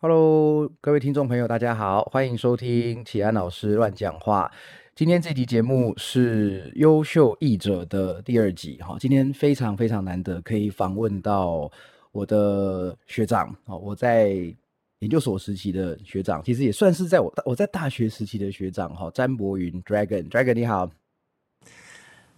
[0.00, 4.48] Hello，各位听众朋友，大家好，欢迎收听启安老师乱讲话。
[4.94, 8.96] 今天这集节目是优秀译者的第二集哈。
[9.00, 11.68] 今天非常非常难得，可以访问到
[12.12, 14.28] 我的学长哦，我在
[15.00, 19.10] 研究所时期的学长，其实也算是在我我在大学时期的学长哈。
[19.12, 20.88] 詹博云，Dragon，Dragon 你好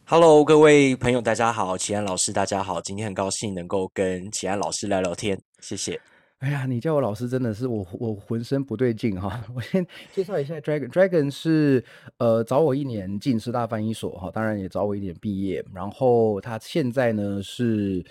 [0.07, 6.01] ，Hello，各位朋友大家好，启安老师大家好，今天很高兴能够跟启安老师聊聊天，谢谢。
[6.41, 9.45] 哎呀，你叫我老师真的是我我浑身不对劲哈！
[9.55, 11.85] 我先介绍一下 Dragon，Dragon 是
[12.17, 15.63] 呃早我一年进师大翻译所哈，当然也早我一年毕业。
[15.75, 18.03] 然后他现在呢是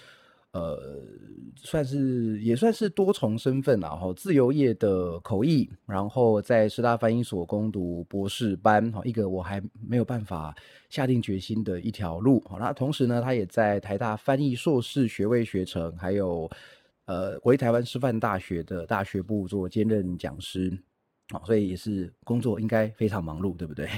[0.51, 0.77] 呃
[1.55, 10.55] 算是也算是多重身份然后自由业的口译，然后在师大翻译所攻读博士班哈，一个我还没有办法
[10.91, 12.43] 下定决心的一条路。
[12.47, 16.47] 好，那同时呢，他也在台大翻译硕士学位学程，还有。
[17.09, 20.71] 呃，回台湾师范大学的大学部做兼任讲师，
[21.33, 23.89] 哦，所以也是工作应该非常忙碌，对不对？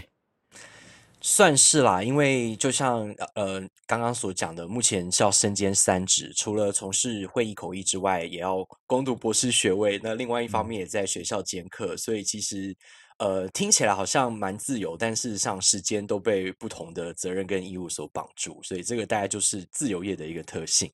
[1.20, 10.00] 算是啦，因为就像呃刚刚所讲的，目前是要身兼三职，除了从事会议口译之外，也要攻读博士学位。
[10.02, 12.74] 那另外一方面也在学校兼课，所以其实
[13.20, 20.90] 呃听起来好像蛮自由，但事实上时间都被不同的责任跟义务所绑住，所以这个大概就是自由业的一个特性。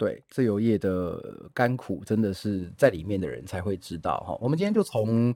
[0.00, 4.34] 对自由业的甘苦，真的是在里面的人才会知道哈。
[4.40, 5.34] 我们今天就从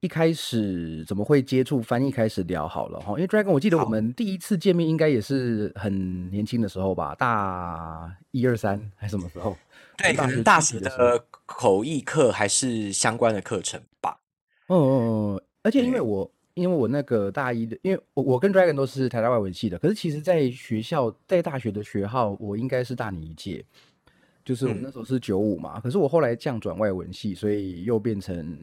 [0.00, 3.12] 一开始怎么会接触翻译开始聊好了哈。
[3.12, 9.56] 因为 Dragon，我记得我们第一次见面应该也是很年轻的时候吧，大一二三还是什么时候？
[9.96, 14.20] 对，可能大学的口译课还是相关的课程吧。
[14.68, 14.92] 嗯嗯
[15.36, 23.64] 嗯，而且因为我因为我那个大一的，因为我我跟 Dragon 都是台大外文系的，可是其实在学校在大学的学号，我应该是大你一届。
[24.44, 28.58] 就是我们那时候是九五嘛，可是我后来降转外文系，所以又变成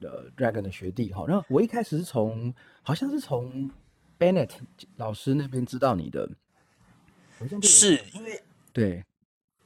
[0.00, 1.24] 呃 Dragon 的学弟哈。
[1.28, 3.70] 然后我一开始是从好像是从
[4.18, 4.50] Bennett
[4.96, 6.28] 老师那边知道你的，
[7.62, 8.40] 是因为
[8.72, 9.04] 对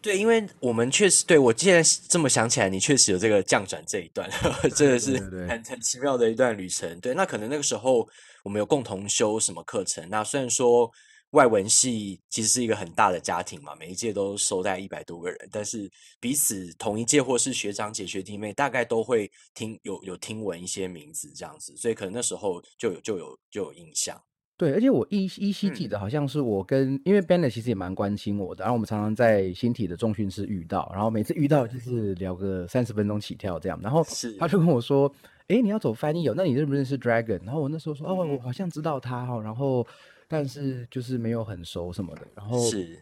[0.00, 4.28] 对，因为我们确实对我现在这么想起来，你确实有这个降转这一段，
[4.74, 5.16] 真的是
[5.48, 6.98] 很很奇妙的一段旅程。
[7.00, 8.08] 对，那可能那个时候
[8.42, 10.90] 我们有共同修什么课程，那虽然说。
[11.32, 24.20] 外文系其实是一个很大的家庭嘛，每一届都收在一百多个人，但是彼此同一届或是学长姐、学弟妹，大概都会听有有听闻一些名字这样子，所以可能那时候就有就有就有印象。
[24.58, 34.04] 对，而且我依依稀记得，好像是我跟因为 Ben 其实也蛮关心我的，然后我们常常在新体的重训室遇到，然后每次遇到就是聊个三十分钟起跳这样，然后
[34.38, 35.10] 他就跟我说
[35.48, 39.86] ：“哎，你要走翻译哦，那你认不认识 Dragon？” 然后我那时候说：“哦，我好像知道他哈。”然后。
[40.32, 42.98] 但是就是没有很熟什么的，然后是，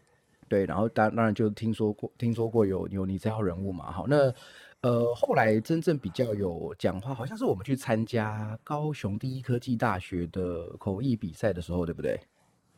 [0.49, 4.35] 对，然后当当然就听说过，听说过有有你这号人物嘛，好，那
[4.81, 12.19] 呃后来真正比较有讲话，好像是我们去参加高雄第一科技大学的口译比赛的时候，对不对？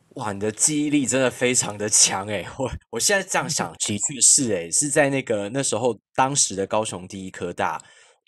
[0.09, 7.81] 哇，你的记忆力真的非常的强哎，我我现在这样想，的确是哎，是在那个那时候当时的高雄第一科大。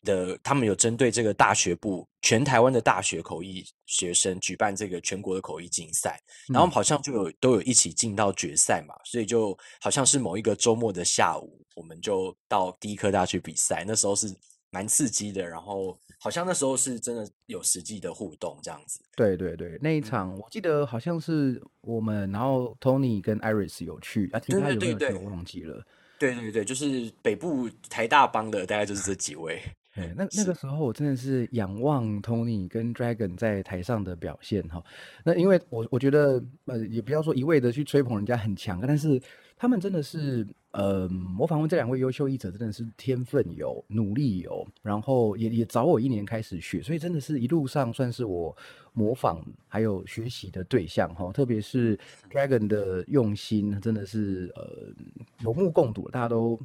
[0.05, 6.17] 的，他们有针对这个大学部全台湾的大学口译学生举办这个全国的口译竞赛，
[6.47, 14.33] 然后好像就有都有一起进到决赛嘛，所以就好像是某一个周末的下午，我们就到第一科大去比赛，那时候是
[14.69, 18.99] 蛮刺激的，然后好像那时候是真的有实际的互动这样子。
[19.15, 25.83] 对对对，那一场我记得好像是我们，然后 Tony 跟 Iris 有去，啊，其他有没有去我忘记了。
[26.17, 29.61] 对对对，就是北部台大帮的，大概就是这几位。
[29.95, 34.83] 对，那那个时候我真的是仰望 Tony 跟 Dragon 在台上的表现哈。
[35.23, 39.21] 那因为我我觉得呃，也不要说一味的去吹捧人家很强，但是
[39.55, 48.53] 他们真的是呃，我访问这两位优秀译者，真的是天分有，努力有，然后也也早我一年开始学，所以真的是一路上算是我
[48.91, 51.31] 模仿还有学习的对象哈。
[51.31, 51.97] 特别是
[52.29, 54.93] Dragon 的用心，真的是呃
[55.41, 56.59] 有目共睹，大家都。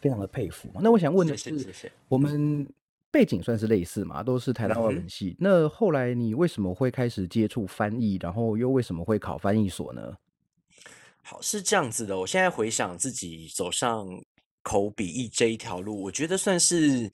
[0.00, 0.68] 非常的佩服。
[0.80, 2.66] 那我想问的是，我们
[3.10, 5.34] 背景算是类似嘛，都是台大外文系。
[5.38, 10.14] 那后来你为什么会开始接触翻译，然后又为什么会考翻译所呢？
[11.22, 12.18] 好，是这样子的。
[12.18, 14.06] 我现在回想自己走上
[14.62, 17.10] 口笔译这一条路，我觉得算是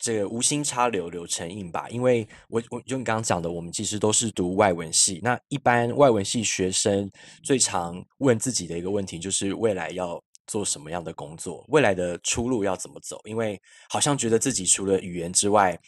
[0.00, 1.88] 这个无心插柳柳成荫吧。
[1.88, 5.20] 因为我我就你刚刚讲的，我们其实都是读外文系。
[5.22, 7.08] 那一般外文系学生
[7.44, 10.20] 最常问自己的一个问题，就是未来要。
[10.46, 11.64] 做什么样的工作？
[11.68, 13.20] 未来的出路要怎么走？
[13.24, 15.78] 因为好像觉得自己除了语言之外，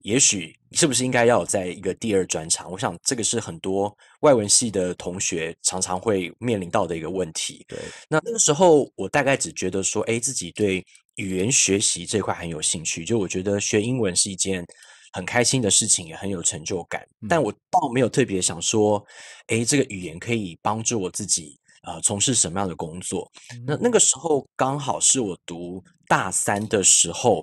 [0.00, 2.70] 也许是不是应该要有在一个第二专长？
[2.70, 7.64] 我想这个是很多外文系的同学常常会面临到的一个问题。
[7.66, 7.78] 对，
[8.08, 10.84] 那那个时候我大概只觉得说，哎，自己对
[11.16, 14.64] 语言学习这块很有兴趣，就我觉得学英文是一件
[15.12, 17.04] 很开心的事情，也很有成就感。
[17.28, 19.04] 但我倒没有特别想说，
[19.48, 23.30] 诶，这个语言可以帮助我自己呃从事什么样的工作。
[23.66, 27.42] 那那个时候刚好是我读大三的时候，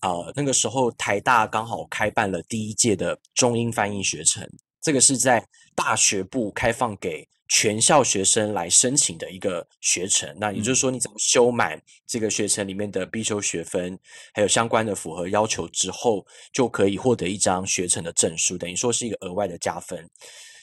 [0.00, 4.48] 呃，那个时候台大刚好开办了第一届的中英翻译学程，
[4.80, 7.28] 这个是在大学部开放给。
[7.52, 11.76] 全校学生来申请的一个学程，那也就是说，你怎么修满
[12.06, 13.98] 这个学程里面的必修学分，
[14.32, 20.08] 还有相关的符合要求之后，就可以获得一张学程的证书，等于说是一个额外的加分。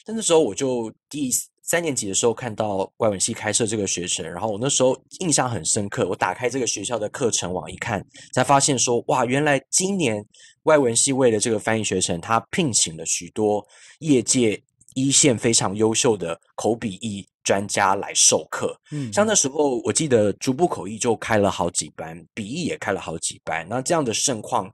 [0.06, 1.30] 但那时候我就第
[1.68, 6.08] 三年级的时候看到外文系开设这个学程，然后我那时候印象很深刻。
[6.08, 10.24] 我打开这个学校的课程网一看，才发现说，哇，原来今年
[10.62, 13.64] 外文系为了这个翻译学程，他聘请了许多
[14.00, 14.60] 业界。
[14.94, 23.64] 一线非常优秀的口笔译专家来授课，嗯，像那时候我记得逐步口译就开了好几班，笔译也开了好几班。
[23.68, 24.68] 那这样的盛况，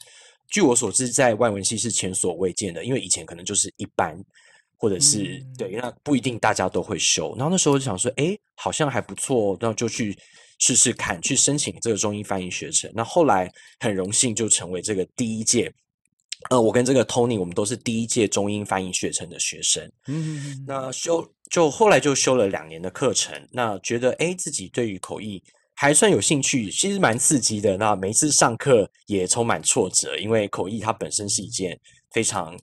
[0.49, 4.17] 据我所知，在外文系是前所未见的，因为以前可能就是一班，
[4.76, 7.34] 或者是对，那不一定大家都会修。
[7.36, 10.16] 然后那时候就想说，哎，好像还不错，那就去
[10.58, 12.90] 试试看，去申请这个中英翻译学程。
[12.94, 13.50] 那后来
[13.80, 15.72] 很荣幸就成为这个第一届。
[16.50, 19.90] 呃，我跟这个 Tony，我们都是第一届中英翻译学程的学生。
[20.08, 25.42] 嗯，那修就后来就修了两年的课程，那觉得哎，自己对于口译
[25.74, 27.78] 还算有兴趣，其实蛮刺激的。
[27.78, 31.80] 那每次上课也充满挫折，因为口译它本身是一件
[32.10, 32.54] 非常。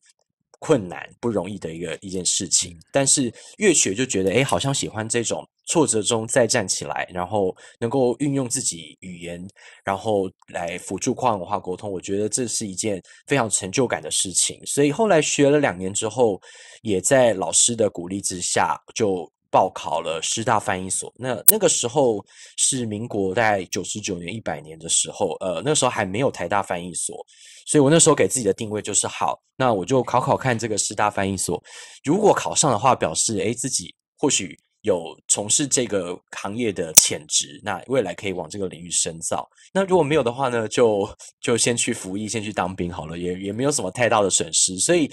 [0.61, 9.43] 困难不容易的一个一件事情，但是越学就觉得，哎，好像喜欢这种挫折中再站起来，然后能够运用自己语言，
[9.83, 11.91] 然后来辅助跨文化沟通。
[11.91, 14.63] 我觉得这是一件非常成就感的事情。
[14.67, 16.39] 所以后来学了两年之后，
[16.83, 21.13] 也在老师的鼓励之下，就报考了师大翻译所。
[21.17, 22.25] 那那个时候
[22.57, 27.23] 是民国在九十九年一百年的时候，呃，那时候还没有台大翻译所。
[27.67, 31.61] 所以我那时候给自己的定位就是好，那我就考考看这个师大翻译所，
[32.03, 39.47] 如果考上的话，表示诶自己或许有从事这个行业的潜质，那未来可以往这个领域深造。
[39.71, 41.07] 那如果没有的话呢，就
[41.39, 44.77] 就先去服役，先去当兵好了，也也没有什么太大的损失。
[44.79, 45.09] 所以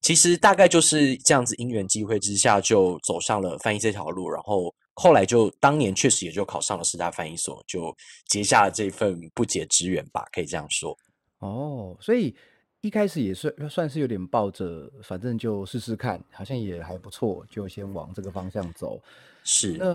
[0.00, 7.94] 其实大概就是这样子，因缘机会之下就走上了翻译这条路，然后后来就当年确实也就考上了师大翻译所，就
[8.26, 10.96] 结下了这份不解之缘吧，可以这样说。
[11.38, 12.34] 哦，所以
[12.80, 19.00] 一开始也算算是有点抱着，反正就试试看，好像也还不错，就先往这个方向走。
[19.44, 19.94] 是，那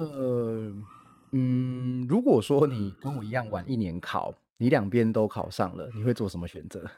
[1.31, 6.89] 嗯，如果说你跟我一样晚一年考，你两边都考上了，你会做什么选择？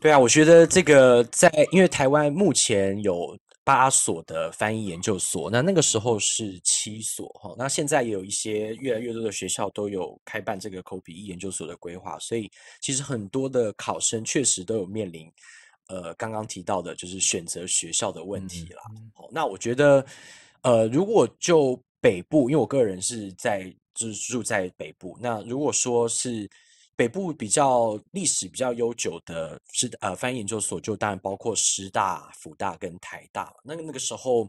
[0.00, 3.38] 对啊，我觉得这个在，因为台湾目前有。
[3.62, 12.50] 八所的翻译研究所，那那个时候是七所哈，那现在也有一些越来越多的学校都有开办这个口笔译研究所的规划，所以
[12.80, 15.30] 其实很多的考生确实都有面临
[15.88, 18.80] 呃刚刚提到的就是选择学校的问题了。
[19.14, 20.04] 好，那我觉得
[20.62, 26.48] 呃如果就北部，因为我个人是在就是住在北部，那如果说是。
[27.00, 33.50] 北部比较历史比较悠久的师呃翻译研究所，就当然包括师大、辅大跟台大。
[33.64, 34.46] 那个那个时候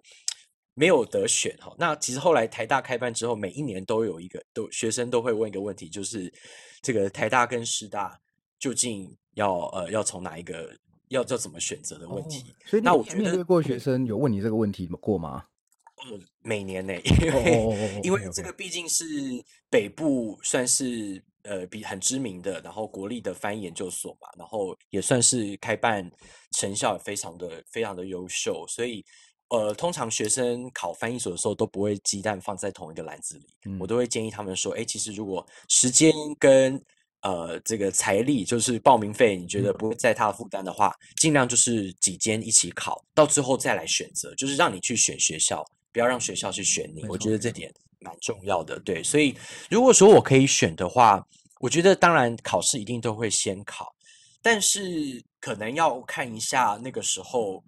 [0.74, 1.74] 没有得选哈。
[1.80, 6.30] 那其实后来台大开办之后，每一年都有一个都学生都会问一个问题，就是
[6.82, 8.20] 这个台大跟师大
[8.60, 10.76] 究竟要呃要从哪一个
[11.08, 12.54] 要要怎么选择的问题。
[12.66, 15.46] 所以那我面对过学生有问你这个问题过吗？
[16.42, 19.06] 每年呢，因为因为这个毕竟是
[19.70, 21.24] 北部算是。
[21.44, 26.10] 呃，比很知名的，然后国立的翻译研究所嘛，然后也算是开办
[26.52, 29.04] 成效也非常的非常的优秀，所以
[29.50, 33.46] 呃，通常学生考翻译所的时候都不会鸡蛋放在同一个篮子里，
[33.80, 36.82] 我都会建议他们说，哎，其实如果时间跟
[37.22, 47.74] 呃这个财力，就是报名费，你觉得不会再他的负担的话，尽量就是几间一起考，到最后再来选择，就是让你去选学校，不要让学校去选你，我觉得这点。
[48.02, 49.36] 蛮重要的，对，所以
[49.70, 51.24] 如果说我可以选的话，
[51.60, 53.94] 我觉得当然考试一定都会先考，
[54.42, 57.64] 但是可能要看一下那个时候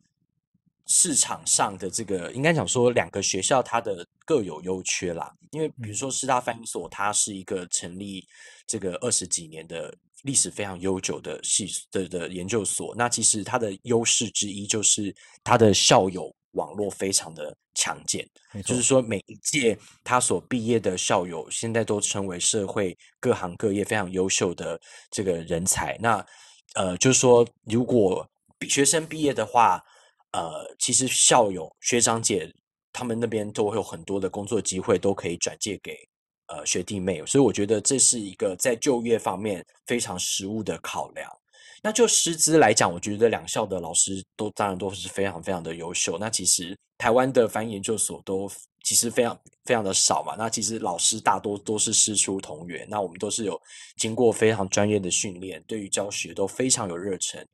[0.88, 5.32] 市场上的这个，应该讲说两个学校它的各有优缺啦。
[5.52, 8.26] 因为比如说师大翻译所，它是一个成立
[8.66, 16.36] 这个二十几年的历史非常悠久的系的的研究所，那其实它的优势之一就是它的校友。
[16.54, 18.28] 网络非常的强健，
[18.66, 24.80] 就是说每一届他所毕业的校友，现在都成为社会各行各业非常优秀的
[25.12, 25.98] 这个人才。
[26.00, 26.26] 那
[26.76, 28.28] 呃，就是说，如果
[28.68, 29.80] 学生毕业的话，
[30.32, 32.52] 呃，其实校友学长姐
[32.92, 35.96] 他们那边都会有很多的工作机会，都可以转借给
[36.48, 41.30] 呃学弟妹，所以我觉得这是一个在就业方面非常实务的考量。
[41.84, 46.18] 那就师资来讲，我觉得两校的老师都当然都是非常非常的优秀。
[46.18, 48.50] 那其实台湾的翻译研究所都
[48.84, 50.36] 其实非常非常的少嘛。
[50.38, 53.60] 那其实老师大多都是师出同源，那我们都是有
[53.98, 57.46] 经过非常专业的训练，对于教学都非常有热忱。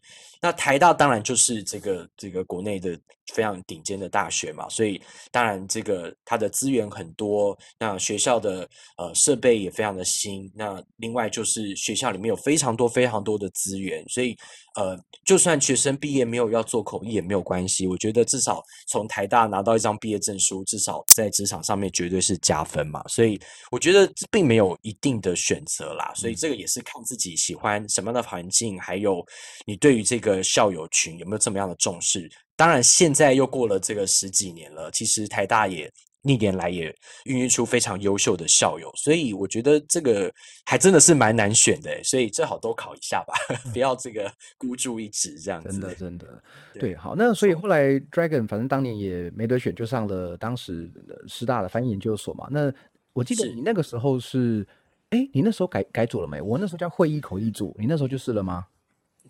[0.41, 2.97] 那台大当然就是这个这个国内的
[3.33, 5.01] 非常顶尖的大学嘛，所以
[5.31, 14.33] 当然这个它的资源很多，那学校的呃设备也非常的新，那另外就是学校里面有非常多非常多的资源，所以
[14.75, 23.39] 呃就算学生毕业没有要做口译也没有关系，我觉得至少从台大拿到一张毕业证书，至少在职场上面绝对是加分嘛，所以
[23.72, 29.25] 我觉得并没有一定的选择啦，所以这个也是看自己喜欢什么样的环境，还有
[29.65, 30.29] 你对于这个。
[30.41, 32.29] 校友群有没有这么样的重视？
[32.56, 35.91] 当然，现在又过了这个十几年了，其实台大也
[36.23, 36.93] 历年来也
[37.25, 40.31] 孕育出非常优秀的校友，所以我觉得这个
[40.65, 43.33] 还真的是蛮难选的，所以最好都考一下吧，
[43.71, 45.69] 不要这个孤注一掷这样子。
[45.69, 50.91] 真的，真的，对，好，那所以后来 Dragon 反正当年也没得选，就上了当时
[51.27, 52.47] 师大的翻译研究所嘛。
[52.51, 52.71] 那
[53.13, 54.67] 我记得你那个时候是，
[55.11, 56.41] 哎，你那时候改改组了没？
[56.41, 58.65] 我那时候叫会议口译组，你那时候就是了吗？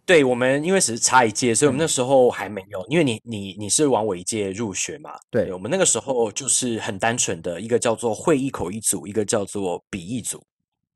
[0.09, 2.83] 对我们，因为只是差一届，所以我们那时候还没有。
[2.87, 5.11] 因为你你你是往我一届入学嘛？
[5.29, 10.43] 对，我们那个时候就是很单纯的一个叫做会议口译组，一个叫做笔译组。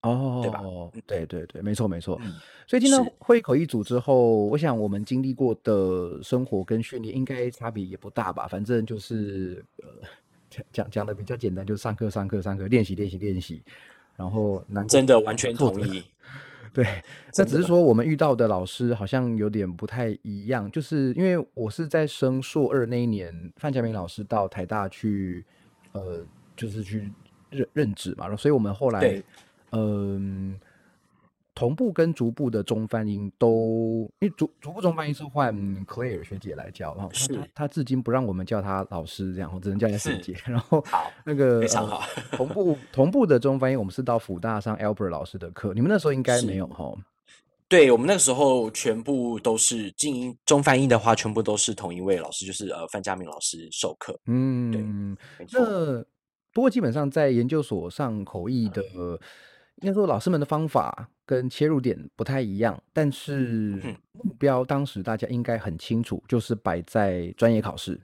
[0.02, 0.60] 哦，对吧？
[1.06, 2.20] 对对对，没错没错。
[2.66, 8.48] 所以听到会议口一组之后，我想我们经历过的生活跟训练应该差别也不大吧？
[8.48, 9.86] 反正就是呃
[10.50, 13.62] 讲讲讲的比较简单，就上课上课上课，练习练习练习，
[14.16, 16.04] 然后难真的完全同意。
[16.74, 16.86] 对，
[17.38, 25.46] 那只是说我们遇到的老师好像有点不太一样，就是因为我是在升硕二那一年，范家明老师到台大去，
[25.92, 26.26] 呃，
[26.56, 27.12] 就是去
[27.50, 29.24] 任任职嘛，所以我们后来，
[29.72, 30.60] 嗯。
[31.56, 35.56] 同步跟逐步的中翻英都，因为逐逐步中翻英是换
[35.86, 40.36] Claire 学姐来教，然后她她至今不让我们叫她老师，这样我只能叫她学姐。
[40.46, 42.02] 然后好，那个非常好。
[42.32, 46.92] 同步同步的中翻英，我们是到辅大上 Albert 老师的课，你们那时候应该没有哈？
[47.68, 54.20] 对我们那个时候全部都是静音中翻译的话，全部都是同一位老师，就是呃范家明老师授课。
[54.26, 54.82] 嗯，对。
[55.52, 56.04] 那
[56.52, 58.84] 不过基本上在研究所上口译的。
[59.82, 68.00] 应该说，老师们的方法跟切入点不太一样，但是目标当时大家应该很清楚，就是摆在专业考试。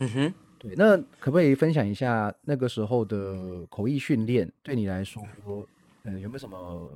[0.00, 0.74] 嗯哼，对。
[0.76, 5.22] 那可不可以分享一下那个时候的口译训练，对你来说，
[6.04, 6.90] 嗯，有没有什么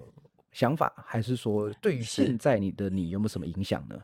[0.52, 0.92] 想法？
[1.06, 3.96] 还是说，对于现在你的你有没有什么影响呢？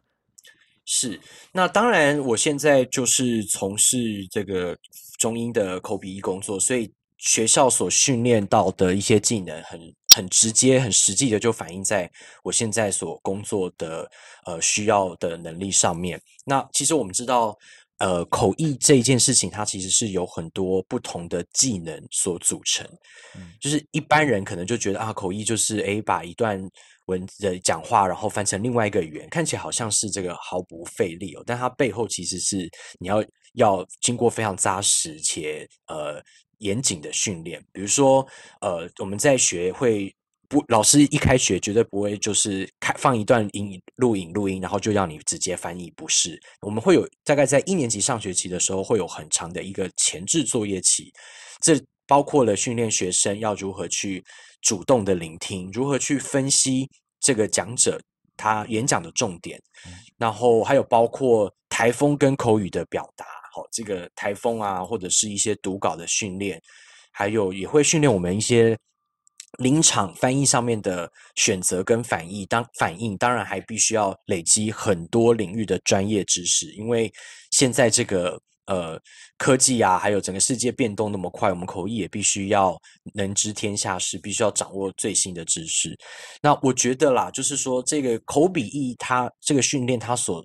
[0.84, 1.20] 是，
[1.52, 3.96] 那当然，我现在就是从事
[4.30, 4.76] 这个
[5.18, 6.92] 中英的口笔译工作，所以。
[7.20, 12.10] 学校所训练到的一些技能，很很直接、很实际的，就反映在
[12.42, 14.10] 我现在所工作的
[14.46, 16.20] 呃需要的能力上面。
[16.44, 17.56] 那其实我们知道，
[17.98, 22.84] 呃，口译这一件事情，它其实是有很多不同的技能所组成。
[23.60, 26.60] 就是一般人可能就觉得啊，口译就是诶把一段
[27.06, 36.20] 文的讲话，然后翻成另外一个语言，看起来好像是这个毫不费力哦，但它背后其实是你要要经过非常扎实且呃。
[36.58, 38.26] 严谨的训练，比如说，
[38.60, 40.14] 呃，我们在学会
[40.48, 46.40] 不，老师一开学绝对不会就是开放一段音录影录音，然后就让你直接翻译，不是。
[46.62, 51.12] 我们会有大概在一年级上学期的时候，会有很长的一个前置作业期，
[51.60, 54.24] 这包括了训练学生要如何去
[54.62, 56.88] 主动的聆听，如何去分析
[57.20, 58.00] 这个讲者
[58.36, 59.60] 他演讲的重点，
[60.16, 63.26] 然后还有包括台风跟口语的表达。
[63.70, 66.60] 这个台风啊，或者是一些读稿的训练，
[67.12, 68.76] 还有也会训练我们一些
[69.58, 72.46] 临场翻译上面的选择跟反应。
[72.46, 77.12] 当反应当然还必须要累积很多领域的专业知识，因为
[77.50, 79.00] 现在这个呃
[79.38, 82.78] 科技啊，还有整个世界变动那么快，我们口译也必须要
[83.14, 85.96] 能知天下事，必须要掌握最新的知识。
[86.42, 90.44] 那我觉得啦，就是说这个口笔译，它这个训练它所。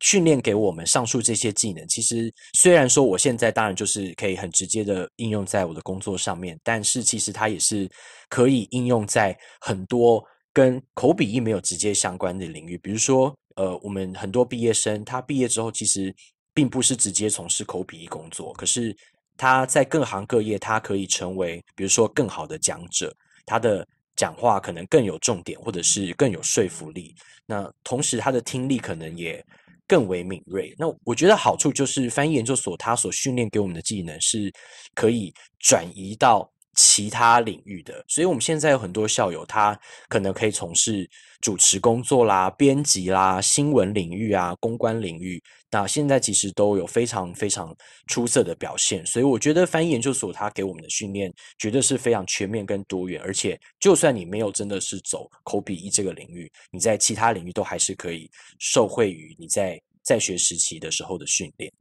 [0.00, 7.88] 训练给我们上述这些技能，其实虽然说我现在当然就是可以很直接的应用在我的工作上面，但是其实它也是
[8.28, 10.22] 可以应用在很多
[10.52, 12.76] 跟口笔译没有直接相关的领域。
[12.78, 16.14] 比如说，呃，我们很多毕业生他毕业之后，其实
[16.52, 18.94] 并不是直接从事口笔译工作，可是
[19.38, 23.10] 他在各行各业，他可以成为比如说更好的讲者，
[23.46, 27.14] 他的讲话可能更有重点，或者是更有说服力。
[27.46, 29.42] 那同时，他的听力可能也。
[29.86, 30.74] 更为敏锐。
[30.78, 34.52] 那我觉得好处就是翻译研究所它所训练给我们的技能是
[34.94, 39.78] 可以转移到其他领域的，所以我们现在有很多校友，他
[40.08, 41.08] 可能可以从事
[41.46, 45.40] 主持工作啦、编辑啦、新闻领域啊、公关领域。
[45.70, 47.72] 那现在其实都有非常非常
[48.08, 61.72] 出色的表现，所以我觉得翻译研究所它给我们的训练绝对是非常全面跟多元，而且就算你没有真的是走口笔译这个领域，你在其他领域都还是可以受惠于你在在学时期的时候的训练。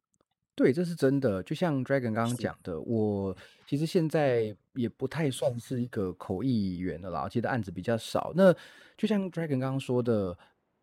[0.56, 1.44] 对，这是真的。
[1.44, 3.36] 就像 Dragon 刚刚讲的，我
[3.68, 8.32] 其实现在也不太算是一个口译员了啦，接的案子比较少。
[8.36, 8.54] 那
[8.98, 10.38] 就像 Dragon 刚刚说的。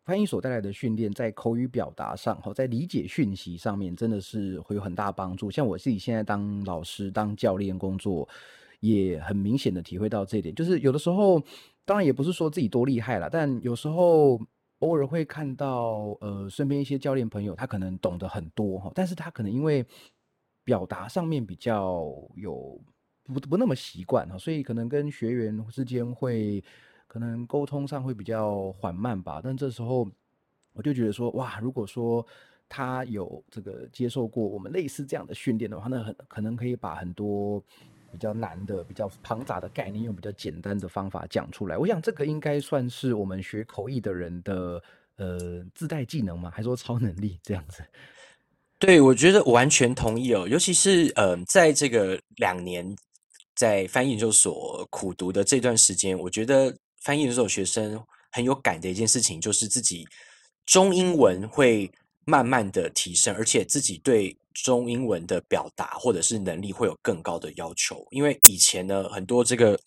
[0.04, 5.48] 翻译所带来的训练，在口语表达上，哈，在理解讯息上面，真的是会有很大帮助。
[5.48, 8.28] 像我自己现在当老师、当教练工作，
[8.80, 10.52] 也很明显的体会到这一点。
[10.56, 11.40] 就是有的时候，
[11.84, 14.40] 当然也不是说自己多厉害了，但有时候
[14.82, 19.84] 偶尔会看到，呃，身边一些教练朋友，他可能懂得很多哈，但是他可能因为
[20.62, 22.04] 表达上面比较
[22.36, 22.80] 有
[23.24, 26.62] 不不那么习惯哈，所以可能跟学员之间会。
[27.08, 30.10] 可能沟通上会比较缓慢吧，但这时候
[30.72, 32.26] 我就觉得说，哇，如果说
[32.70, 37.62] 他有这个接受过我们类似这样的训练的话，那很可能可以把很多
[38.12, 41.76] 比较难的、比较庞杂的概念用比较简单的方法讲出来。
[41.76, 44.82] 我想这个应该算是我们学口译的人的
[45.16, 46.50] 呃自带技能吗？
[46.50, 47.82] 还是说超能力这样子？
[48.78, 52.94] 对，我觉得完全同意哦，尤其是呃，在这个两年
[53.54, 56.76] 在翻译研究所苦读的这段时间，我觉得。
[57.04, 58.00] 翻译研究所学生
[58.30, 60.06] 很有感的一件事情，就是自己
[60.64, 61.90] 中英文会
[62.24, 68.06] 慢慢的提升，而且自己对中英文的表达或者是能力会有更高的要求。
[68.10, 69.78] 因为以前呢，很多这个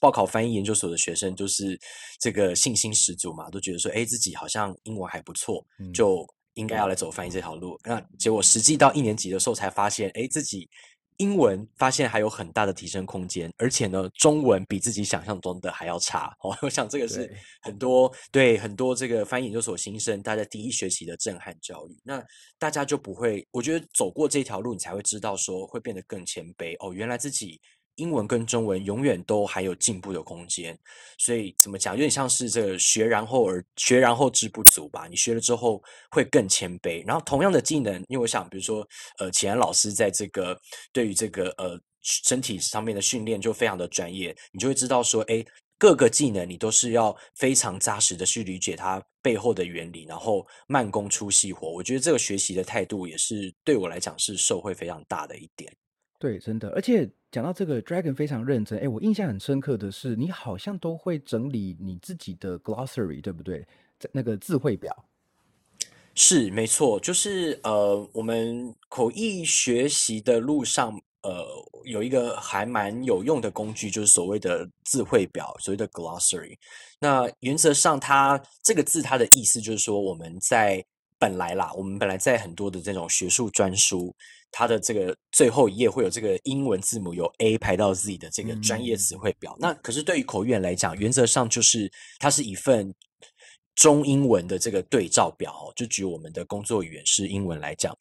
[0.00, 1.78] 报考翻译研究所的学生都是
[2.20, 5.64] 这个信心十足嘛，都觉得说，哎，自己好像英文还不错，
[5.94, 7.78] 就应该要来走翻译这条路。
[7.84, 10.68] 那结果实际到一年级的时候才发现，哎，自己。
[11.22, 16.56] 英文发现还有很大的提升空间，而且呢，中文比自己想象中的还要差 哦。
[16.62, 21.96] 我想这个是很多对很多这个翻译研究所新生大家第一学期的震撼教育。
[22.02, 22.20] 那
[22.58, 26.92] 大家就不会，我觉得走过这条路，你才会知道说会变得更谦卑哦。
[26.92, 27.60] 原来自己。
[27.96, 30.78] 英文跟中文永远都还有进步的空间，
[31.18, 35.06] 所以怎么讲，有点像是这个学然后而学然后知不足吧。
[35.08, 38.86] 你学了之后会更谦卑，然后同样的技能，因为我想，比如说，
[39.18, 40.58] 呃，启安老师在这个
[40.92, 45.44] 对于这个呃身体上面的训练就非常的专业，你就会知道说，哎，
[45.78, 51.70] 各个技能你都是要非常扎实的去理解它背后的原理，然后慢工出细活。
[51.70, 55.70] 我觉得这个学习的态度也是对我来讲是受惠非常大的一点。
[56.22, 58.78] 对，真的，而且讲到这个，Dragon 非常认真。
[58.78, 63.66] 哎，我印象很深刻的是，你好像都会整理你自己的 glossary，对不对？
[63.98, 65.04] 在那个字汇表。
[66.14, 71.44] 是，没错，就是呃，我们口译学习的路上，呃，
[71.86, 76.56] 有一个还蛮有用的工具，就是所谓的字汇表，所谓的 glossary。
[77.00, 80.84] 那原则上，它这个字它的意思就是说，我们在
[81.18, 84.14] 本来啦，我们本来在很多的这种学术专书。
[84.52, 89.56] 它的这个最后一页会有这个英文字母由 A 排到 Z 的这个专业词汇表。
[89.58, 92.94] 那可是对于口译员来讲，原则上就是它是一份
[93.74, 95.72] 中英文的这个对照表。
[95.74, 97.96] 就举我们的工作语言是英文来讲，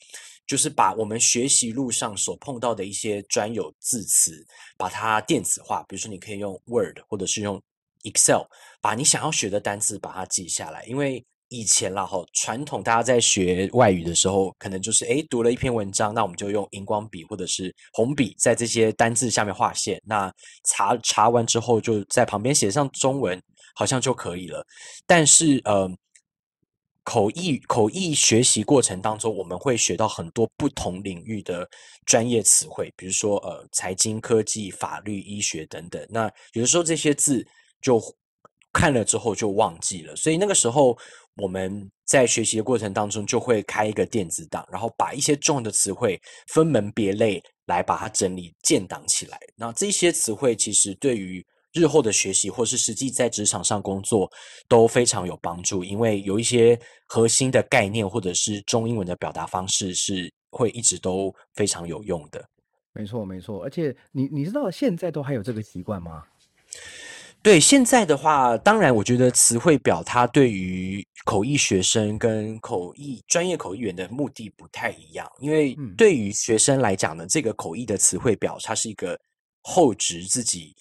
[0.46, 4.46] 就是把我们学习路上所碰到的一些专有字词，
[4.78, 5.84] 把它电子化。
[5.88, 7.62] 比如说，你可以用 Word 或者是用
[8.04, 8.44] Excel，
[8.82, 11.26] 把你想要学的单词把它记下来，因为。
[11.54, 20.02] 以前啦，哈，传统大家在学外语的时候，可能就是诶读了一篇文章，那我们就用荧光笔或者是红笔在这些单字下面划线。
[20.06, 20.34] 那
[20.64, 23.38] 查查完之后，就在旁边写上中文，
[23.76, 24.66] 好像就可以了。
[25.06, 25.92] 但是，呃，
[27.04, 31.68] 口译口译学习过程当中，我们会学到很多不同领域的
[32.06, 36.02] 专业词汇，比如说呃，财经、科技、法律、医学等等。
[36.10, 37.46] 那有的时候这些字
[37.82, 38.02] 就
[38.72, 40.98] 看了之后就忘记了，所以那个时候。
[41.42, 49.40] 我们在学习的过程当中，就会开一个电子档，然后把一些重要的词汇分门别类来把它整理建档起来。
[49.56, 54.32] 那这些词汇其实对于日后的学习，或是实际在职场上工作
[54.68, 62.48] 都非常有帮助，因为有一些核心的概念或者是中英文的表达方式是会一直都非常有用的。
[62.94, 63.64] 没错，没错。
[63.64, 66.24] 而且你你知道现在都还有这个习惯吗？
[67.44, 75.28] 对现在的话，当然，我觉得词汇表它对于口译学生跟口译专业口译员的目的不太一样。
[75.40, 79.20] 因为对于学生来讲呢，这个口译的词汇表，它是一个
[79.64, 80.76] 厚植自己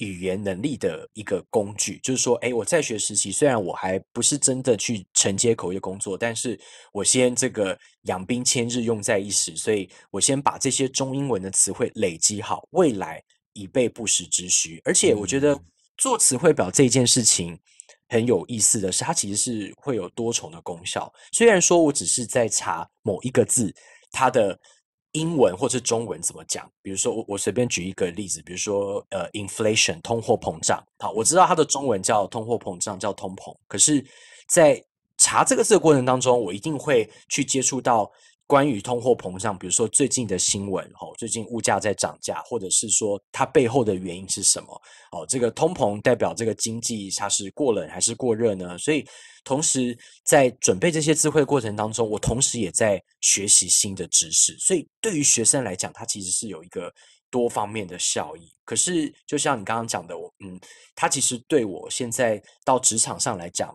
[0.00, 2.00] 语言能力的一个工具。
[2.02, 6.58] 就是说，哎，我在学时期，虽然我还不是真的去承接口译工作，但是
[6.92, 13.22] 我先这个养兵千日，用在一时，所以我先把这些中英文的词汇累积好，未来。
[13.52, 14.80] 以备不时之需。
[14.84, 15.60] 而且我觉得
[16.00, 17.56] 做词汇表这件事情
[18.08, 21.12] 很有意思的是，它其实是会有多重的功效。
[21.30, 23.72] 虽然说我只是在查某一个字，
[24.10, 24.58] 它的。
[25.14, 26.70] 英文或是中文怎么讲？
[26.82, 30.80] 比如说，我我随便举一个例子，比如说，呃，inflation 通货膨胀。
[31.00, 33.52] 好，我知道它的中文叫通货膨胀，叫通膨。
[33.66, 34.06] 可是，
[34.46, 34.80] 在
[35.18, 38.08] 查这个字的过程当中，我一定会去接触到。
[38.50, 44.82] 关于通货膨胀，比如说最近的新闻，哦，最近物价在涨价，或者是说它背后的原因是什么？
[45.12, 48.76] 哦，这个通膨代表这个经济它是过冷还是过热呢？
[48.76, 49.06] 所以，
[49.44, 54.58] 同时在准备这些智慧过程当中，我同时也在学习新的知识。
[54.58, 56.92] 所以，对于学生来讲，它其实是有一个
[57.30, 58.52] 多方面的效益。
[58.64, 60.58] 可是，就像你刚刚讲的，我嗯，
[60.96, 63.72] 它其实对我现在到职场上来讲。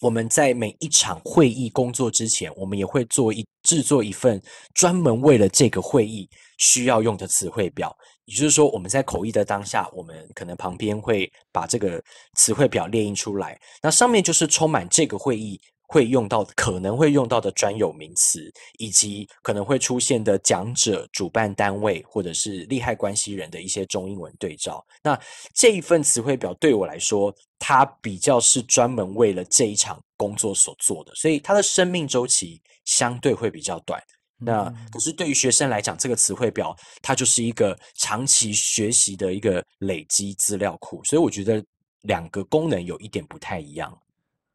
[0.00, 4.40] 我们在每一场会议工作之前，我们也会做一制作一份
[4.74, 7.94] 专门为了这个会议需要用的词汇表。
[8.26, 12.02] 也就是说，我们在口译的当下，我们可能旁边会把这个
[12.36, 15.58] 词汇表列印出来，那上面就是充满这个会议。
[15.88, 24.84] 会用到可能会用到的专有名词，以及可能会出现的讲者、主办单位或者是利害关系人的一些中英文对照。
[25.02, 25.18] 那
[25.54, 33.98] 这一份词汇表对我来说，它比较是专门为了这一场工作所做的，所以它的生命周期相对会比较短。
[34.40, 41.64] 那可是对于学生来讲，这个词汇表它就是一个长期学习的一个累积资料库，所以我觉得
[42.02, 43.98] 两个功能有一点不太一样。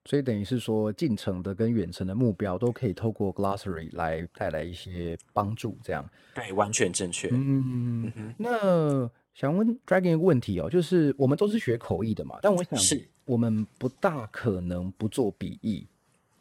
[0.06, 6.06] 所以等于是说，近程的跟远程的目标都可以透过 Glossary 来带来一些帮助，这样。
[6.36, 7.30] 对，完全正确。
[7.32, 15.88] 嗯，那想问 Dragon 一个问题哦，就是我们都是学口译的嘛，但我想是我们不大可能不做笔译。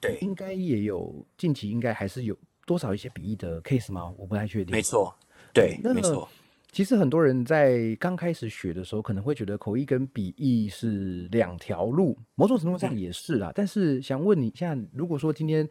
[0.00, 4.12] 对，应该也有近期应该还是有多少一些笔译的 case 吗？
[4.18, 4.74] 我不太确定。
[4.74, 5.14] 没错，
[5.54, 6.28] 对，没错。
[6.72, 13.52] 其实很多人在刚开始学的时候，可能会觉得口译跟笔译是两条路，某种程度上也是啦。
[13.54, 15.68] 但是想问你，一下如果说今天，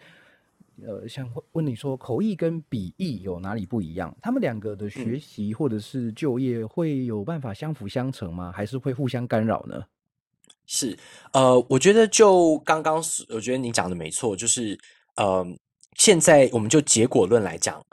[0.85, 4.15] 呃，想问你说口译跟笔译有哪里不一样？
[4.21, 8.51] 他们两个的学习或者是就业会有办法相辅相成吗？
[8.51, 9.83] 还是会互相干扰呢？
[10.67, 10.95] 是，
[11.33, 14.77] 呃，我觉得就刚刚，我觉得你讲的没错，就是，
[15.15, 15.43] 呃，
[15.97, 17.83] 现在我们就结果论来讲，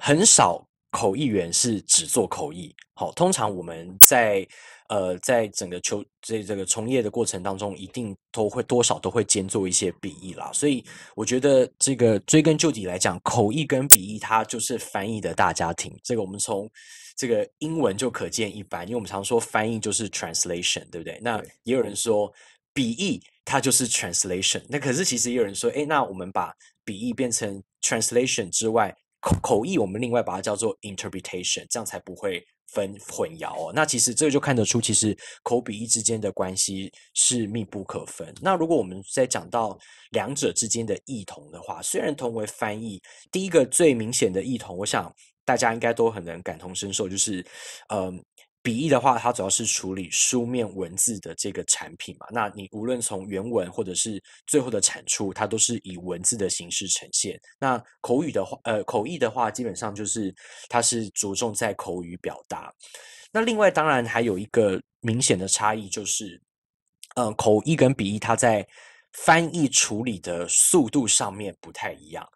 [0.00, 0.66] 很少。
[0.94, 4.46] 口译员是只做口译，好，通常我们在
[4.88, 10.52] 呃，在整个求这这个从业的过程当中，一定都会多少都会兼做一些笔译啦。
[10.52, 10.84] 所以
[11.16, 15.92] 我觉得这个追根究底来讲，口译跟笔译它就是翻译的大家庭。
[16.04, 16.70] 这个我们从
[17.16, 21.18] 这个英文就可见一斑，因为我们常说翻译就是 translation，对不对？
[21.20, 22.32] 那也有人说
[22.72, 26.54] 笔译它就是 translation，那可是其实也有人说，哎，那我们把
[26.84, 28.96] 笔译变成 translation 之外。
[29.24, 33.72] 口口译，我们另外把它叫做 interpretation，这样才不会分混淆哦。
[33.74, 38.34] 那其实这个就看得出，其实口笔译之间的关系是密不可分。
[38.42, 39.78] 那如果我们在讲到
[40.10, 43.00] 两者之间的异同的话，虽然同为翻译，
[43.32, 45.10] 第一个最明显的异同，我想
[45.44, 47.44] 大家应该都很能感同身受，就是，
[47.88, 48.22] 嗯。
[48.64, 52.26] 笔译的话，它主要是处理书面文字的这个产品嘛。
[52.30, 57.38] 那你无论从原文或者是最后的产出，它都是以文字的形式呈现。
[57.60, 60.34] 那口语的话，呃，口译的话，基本上就是
[60.70, 62.72] 它是着重在口语表达。
[63.30, 66.40] 那另外，当然还有一个明显的差异，就是，
[67.16, 68.66] 嗯，口译跟笔译它在
[69.12, 72.26] 翻译处理的速度上面不太一样。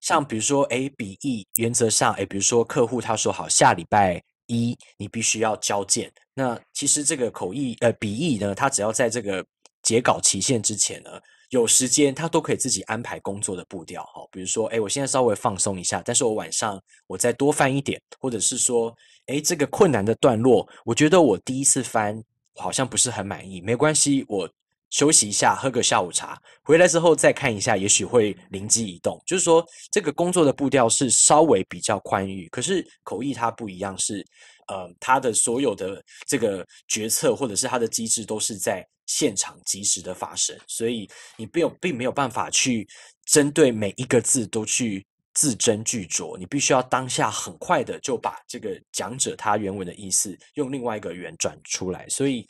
[0.00, 4.22] 像比如说，哎，笔译原则上，哎，比如说客户他说好下礼拜。
[4.48, 6.12] 一，你必须要交件。
[6.34, 9.42] 那其实这个口译呃笔译呢，他只要在这个
[9.82, 11.10] 截稿期限之前呢，
[11.50, 14.26] 有时间他都可以自己安排工作的步调哈。
[14.30, 18.94] 比如说，哎，我现在稍微放松一下，但是我晚上我再多翻一点，或者是说，
[19.26, 22.22] 哎，这个困难的段落，我觉得我第一次翻
[22.56, 24.48] 好像不是很满意，没关系，我。
[24.90, 29.22] 休息一下，喝个下午茶，回来之后再看一下，也许会灵机一动。
[29.26, 34.24] 就是说，这个工作的步调是稍微比较宽裕，可是口译它不一样，是
[34.68, 42.88] 呃，它的所有的这个决策或者是它的机制都是在现场及时的发生，所以你并并没有办法去
[43.26, 52.46] 针对每一个字都去字斟句酌，你必须要当下很快的就把这个讲者他原文的意思用另外一个语言转出来，所以。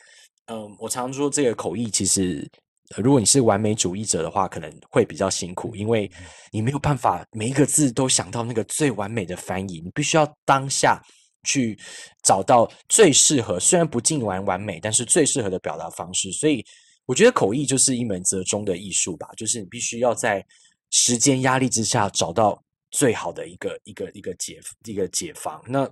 [0.49, 2.49] 嗯，我常说这个口译其实，
[2.97, 6.09] 如果你是完美主义者的话，可能会比较辛苦，因为
[6.51, 10.99] 你没有办法每一个字都想到那个最完美的翻译，你必须要当下
[11.43, 11.77] 去
[12.23, 16.31] 找到最适合，虽然不尽完完美，但是最适合的表达方式。
[16.31, 16.65] 所以
[17.05, 20.43] 我觉得口译就是一门折中的艺术吧，就是你必须要在
[20.89, 22.59] 时间压力之下找到
[22.89, 25.61] 最好的一个一个一个解一个解放。
[25.67, 25.87] 那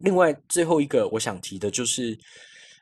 [0.00, 2.16] 另外最后一个我想提的就是，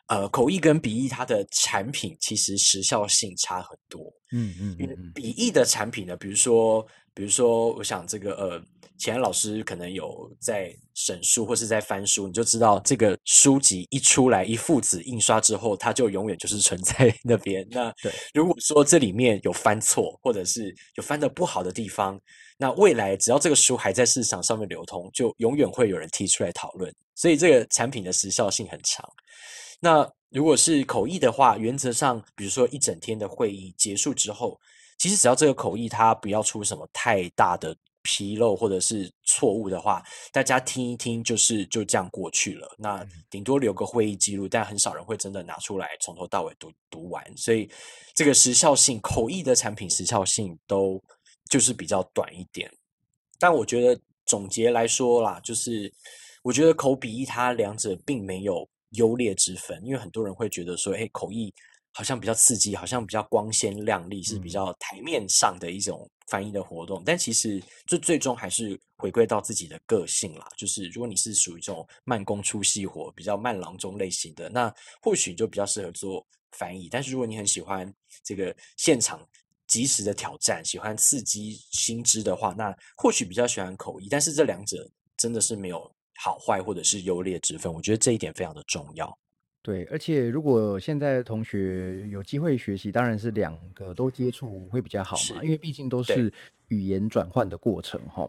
[0.08, 4.12] 呃，口译跟笔译它的产品其实时效性差很多。
[4.32, 8.62] 嗯嗯，因为笔译的产品呢，比如说，比如说，我想这个呃。
[8.98, 17.62] 钱老师可能有在审书或是在翻书，你就知道这个书籍一出来一父子印刷之后，它就永远就是存在那边。
[17.70, 17.92] 那
[18.32, 22.18] 如果说这里面有翻错，或者是有翻的不好的地方，
[22.56, 26.90] 那未来只要这个书还在市场上面流通，就永远会有人提出来讨论。
[27.14, 29.06] 所以这个产品的时效性很长。
[29.80, 34.58] 那如果是口译的话，原则上，比如说一整天的会议结束之后，
[34.98, 37.76] 其实只要这个口译它不要出什么太大的。
[38.08, 42.72] 纰漏或者是错误的话，大家听一听，就是就这样过去了。
[42.78, 47.20] 那顶多留个会议记录，但很少人会真的拿出来从头到尾读读完。
[47.36, 47.68] 所以
[48.14, 51.02] 这个时效性，口译的产品时效性都
[51.50, 52.72] 就是比较短一点。
[53.40, 55.92] 但我觉得总结来说啦，就是
[56.44, 61.52] 我觉得口笔译它两者并没有优劣之分，因为很多人会觉得说，哎，口译。
[61.98, 67.02] 好像比较刺激，好像比较光鲜亮丽，是比较台面上的一种翻译的活动。
[67.06, 70.46] 但其实最最终还是回归到自己的个性啦。
[70.58, 74.70] 就是如果你是属于这种慢工出细活、比较慢郎中类型的，那
[75.00, 76.22] 或许就比较适合做
[76.52, 76.86] 翻译。
[76.90, 77.90] 但是如果你很喜欢
[78.22, 79.26] 这个现场
[79.66, 84.08] 及时的挑战，喜欢刺激新知的话，那或许比较喜欢口译。
[84.10, 87.72] 但是这两者真的是没有好坏或者是优劣之分。
[87.72, 89.16] 我觉得这一点非常的重要。
[89.62, 96.32] 对，而且如果现在同学有机会学习，当然是两个都接触会比较好嘛，因为毕竟都是
[96.68, 98.28] 语言转换的过程哈。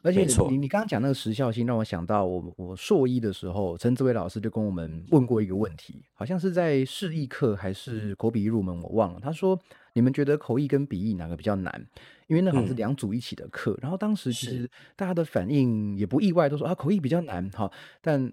[0.00, 9.20] 而且你你刚刚讲那个时效性，让我想到我我硕一的时候，陈志伟老师就跟我们问过一个问题，好像是在示意课还是口笔译入门，我忘了。
[9.20, 9.60] 他说
[9.92, 11.86] ：“你们觉得口译跟笔译哪个比较难？”
[12.28, 17.68] 因为那好像是两组一起的课，然后当时其实大家的反应也不意外，都说啊口译比较难哈，
[18.00, 18.32] 但。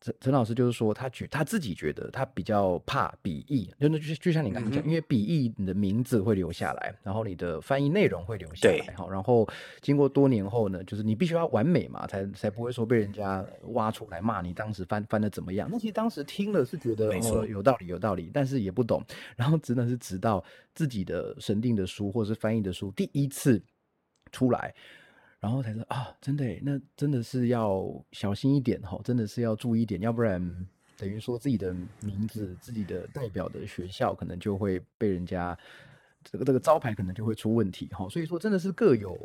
[0.00, 9.48] 陈陈老师就是说，他觉他自己觉得他比较怕笔译，就那就就像你刚刚讲，因为笔译你的名字会留下来，然后你的翻译内容会留下来，好，然后
[9.80, 15.68] 经过多年后呢，就是你必须要完美嘛，才才不会说被人家挖出来骂你当时翻翻的怎么样。
[15.70, 19.02] 那其实当时听了是觉得哦有道理有道理，但是也不懂，
[19.36, 20.42] 然后真的是直到
[20.74, 23.60] 自己的审定的书或者是翻译的书第一次
[24.30, 24.72] 出来。
[25.40, 35.56] 然后才说啊，真的，那真的是要小心一点哈，真的是要注意一点，要不然等于说自己的名字、自己的代表的学校，可能就会被人家
[36.24, 38.08] 这个这个招牌可能就会出问题哈。
[38.08, 39.16] 所以说，真的是各有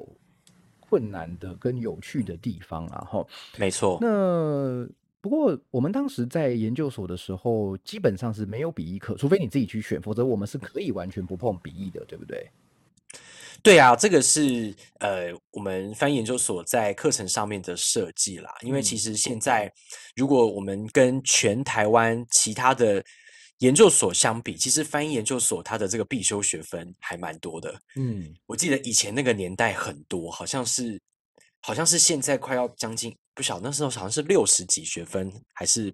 [0.79, 3.25] 困难的跟有趣的地方啊哈。
[3.57, 3.97] 没错。
[3.99, 4.87] 那
[5.19, 12.47] 不过我们当时在研究所的时候，基本上是没有笔译课，除非你自己去选，否则我们是可以完全不碰笔译的，对不对？
[13.63, 18.53] 对啊，这个是呃，我们翻译研究所在课程上面的设计啦。
[18.59, 19.71] 因为其实现在，
[20.17, 23.01] 如果我们跟全台湾其他的
[23.59, 27.73] 研究所相比，其实翻译研究所它的这个必修学分还蛮多的。
[27.95, 30.99] 嗯，我记得以前那个年代很多，好像是
[31.61, 35.89] 好像是现在快要将近不晓那时候好像是六十几学分，还是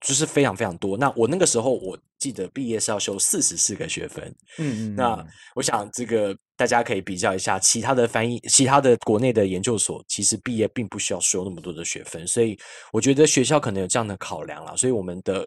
[0.00, 0.98] 就是非常非常多。
[0.98, 4.26] 那我那个时候我记得毕业是要修四十四个学分。
[4.58, 6.36] 嗯嗯，那我想这个。
[6.62, 12.56] 大家可以比较一下其他的翻译，其他的国内的研究所，其实毕业并不需要修那么多的学分，所以
[12.92, 14.76] 我觉得学校可能有这样的考量了。
[14.76, 15.44] 所以我们的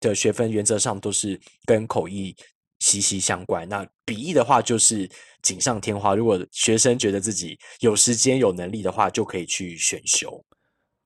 [0.00, 2.34] 的学分原则上都是跟口译
[2.80, 3.68] 息息相关。
[3.68, 5.08] 那笔译的话就是
[5.40, 10.44] 锦上添花，如果学生觉得自己有时间有能力的话，就可以去选修。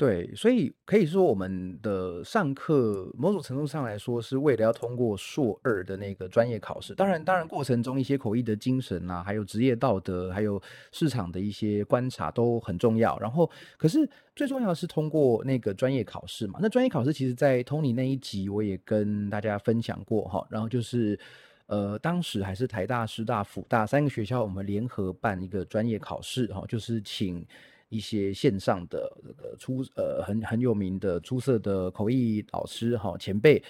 [0.00, 6.94] 对，所以可以说我们的上课某种程度上来说，是为了要通过硕二的那个专业考试。
[6.94, 10.58] 当然，当然过程中一些口译的精神啊，还有职业道德，还有
[10.90, 13.18] 市场的一些观察都很重要。
[13.18, 16.58] 然后，可是最重要的是通过那个专业考试嘛。
[16.62, 20.46] 那专业考试其实，在 Tony 那一集我也跟大家分享过哈。
[20.48, 21.20] 然后就是，
[21.66, 27.46] 呃，当时还是台大、师大、辅大三个学校，我们联合办一个专业考试哈，就是请。
[27.90, 33.62] 一些线上的这个出呃很很有名的出色的口译老师哈前辈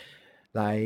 [0.52, 0.78] 来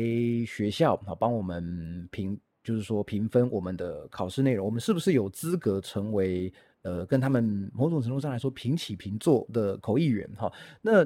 [0.47, 6.51] 学校啊帮我们评，就是说评分我们的考试内容，我们是不是有资格成为
[6.83, 10.51] 呃跟他们某种程度上来说平起平坐的口译员哈？
[10.81, 11.03] 那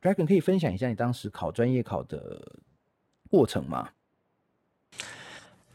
[0.00, 2.40] Dragon 可以分享一下你当时考专业考的
[3.28, 3.90] 过程吗？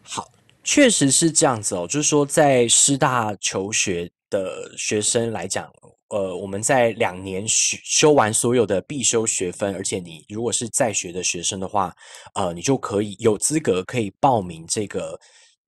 [0.02, 0.32] 好，
[0.64, 4.12] 确实是这样子哦，就是说在师大求学。
[4.32, 5.72] 的学生来讲，
[6.10, 11.96] 呃，我们在两年修修完所有的必修学分，而且你如果是在学的学生的话，
[12.34, 15.20] 呃，你就可以有资格可以报名这个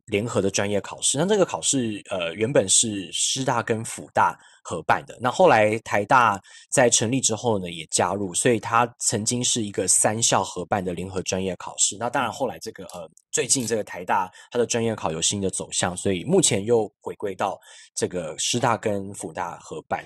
[0.06, 1.18] 联合的专业考试。
[1.18, 11.98] 那这个考试呃原本是师大跟辅大合办的，那后来台大在成立之后呢也加入，所以它曾经是一个三校合办的联合专业考试。
[11.98, 17.60] 那当然后来这个呃最近这个台大它的专业考有新的走向，所以目前又回归到
[17.96, 20.06] 这个师大跟辅大合办。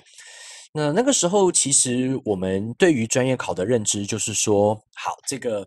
[0.70, 5.66] 那那个时候，其实我们对于专业考的认知就是说，好，这个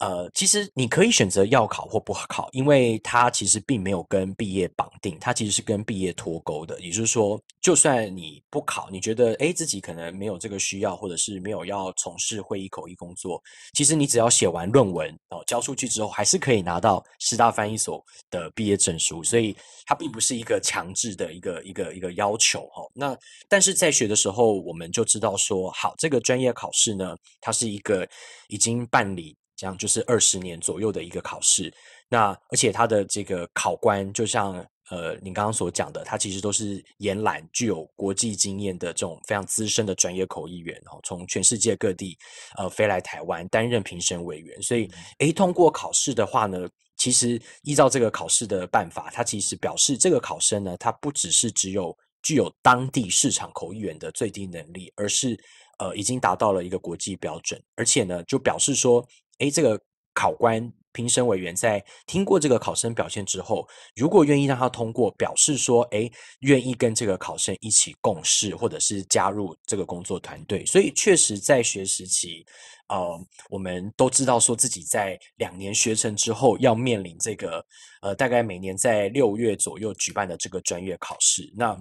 [0.00, 6.80] 呃，其实你可以选择要考或不考，因为它其实并没有跟毕业绑定，它其实是跟毕业脱钩的。
[6.80, 13.42] 也就是说，就算你不考，你觉得诶自己可能没有这个需要，或者是没有要从事会议口译工作，
[13.74, 19.22] 其实你只要写完论文哦，交出去之后，还是可以拿到师大翻译所的毕业证书。
[19.22, 22.82] 所以它并不是一个强制的一个一个一个要求哈。
[22.94, 23.14] 那
[23.50, 28.08] 但是在学的时候，我们就知道说，好，这个专业考试呢，它是一个
[28.48, 29.36] 已经办理。
[29.60, 31.70] 这样就是二十年左右的一个考试，
[32.08, 34.54] 那而且他的这个考官，就像
[34.88, 42.16] 呃您刚刚所讲的，他其实都是延揽具有国际经验的这种非常资深的专业口译员哦，从全世界各地
[42.56, 55.38] 呃飞来台湾担任评审委员，所以诶通过考试的话呢，其实依照这个考试的办法，它其实表示这个考生呢，他不只是只有具有当地市场口译员的最低能力，而是
[55.78, 59.06] 呃已经达到了一个国际标准，而且呢就表示说。
[59.40, 59.80] 哎，这个
[60.14, 70.66] 考官评审委员在听过这个考生表现之后，如果愿意让他通过，表示说，哎，愿意跟这个考生一起共事，或者是加入这个工作团队。
[70.66, 72.44] 所以，确实在学时期，
[72.88, 77.64] 呃，我们都知道说自己在两年学成之后，要面临这个，
[78.02, 81.52] 呃，大概每年在六月左右举办的这个专业考试。
[81.56, 81.78] 那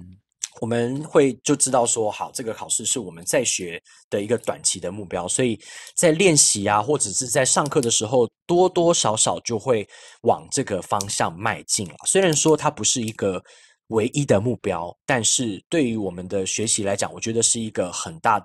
[0.62, 5.59] 我们会就知道说，好，这个考试是我们在学的一个短期的目标，所以
[5.95, 9.88] 在练习啊，或者是在上课的时候，多多少少就会
[10.23, 11.95] 往这个方向迈进了。
[12.05, 13.41] 虽然说它不是一个
[13.89, 18.43] 唯一的目标，但是对于我们的学习来讲，我觉得是一个很大。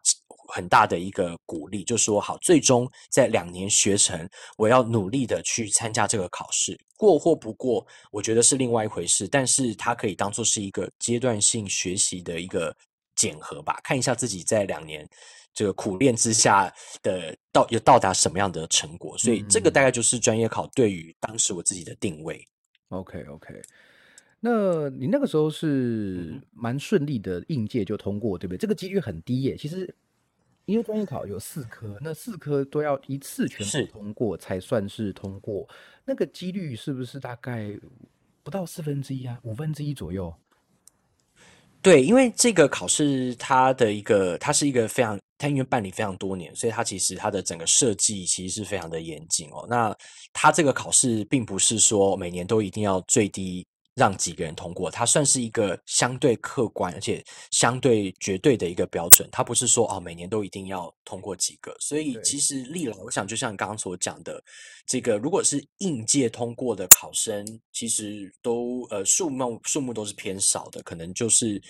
[0.49, 4.29] 很大的一个鼓励，就说好，最终在两年学成，
[4.59, 9.27] 我要努力的去参加这个考试，过或不过，我觉得是另外一回事。
[9.27, 12.77] 但是它可以当做是一个阶段性学习的一个
[13.17, 15.09] 检核吧，看一下自己在两年
[15.55, 16.71] 这个苦练之下
[17.03, 19.17] 的到有到达什么样的成果。
[19.17, 22.39] 所以这个大概就是专业考对于当时我自己的定位。
[22.91, 23.55] OK OK，
[24.47, 28.59] 那你那个时候是蛮顺利的应届就通过，对不对？
[28.59, 29.95] 这个几率很低耶，其实。
[30.67, 35.69] 因为专业考有四科，那四科都要一次全部通过才算是通过，
[36.07, 37.79] 那个几率是不是大概
[38.43, 39.39] 不到四分之一啊？
[39.43, 40.35] 五分之一左右？
[41.83, 49.67] 对，因为这个考试它的一个，它是一个非常，它因为办理非常多年，所以它其实它的整个设计其实是非常的严谨哦。
[49.69, 49.95] 那
[50.33, 53.67] 它这个考试并不是说每年都一定要最低。
[53.95, 59.29] 让几个人通过，它算是一个相对客观而且相对绝对的一个标准。
[59.31, 61.75] 它不是说哦，每年都一定要通过几个。
[61.79, 64.43] 所以其实历来，我想就像你刚刚所讲的，
[64.85, 71.63] 这个如果是应届通过的考生，其实都呃数目数目都是偏少的，可能就是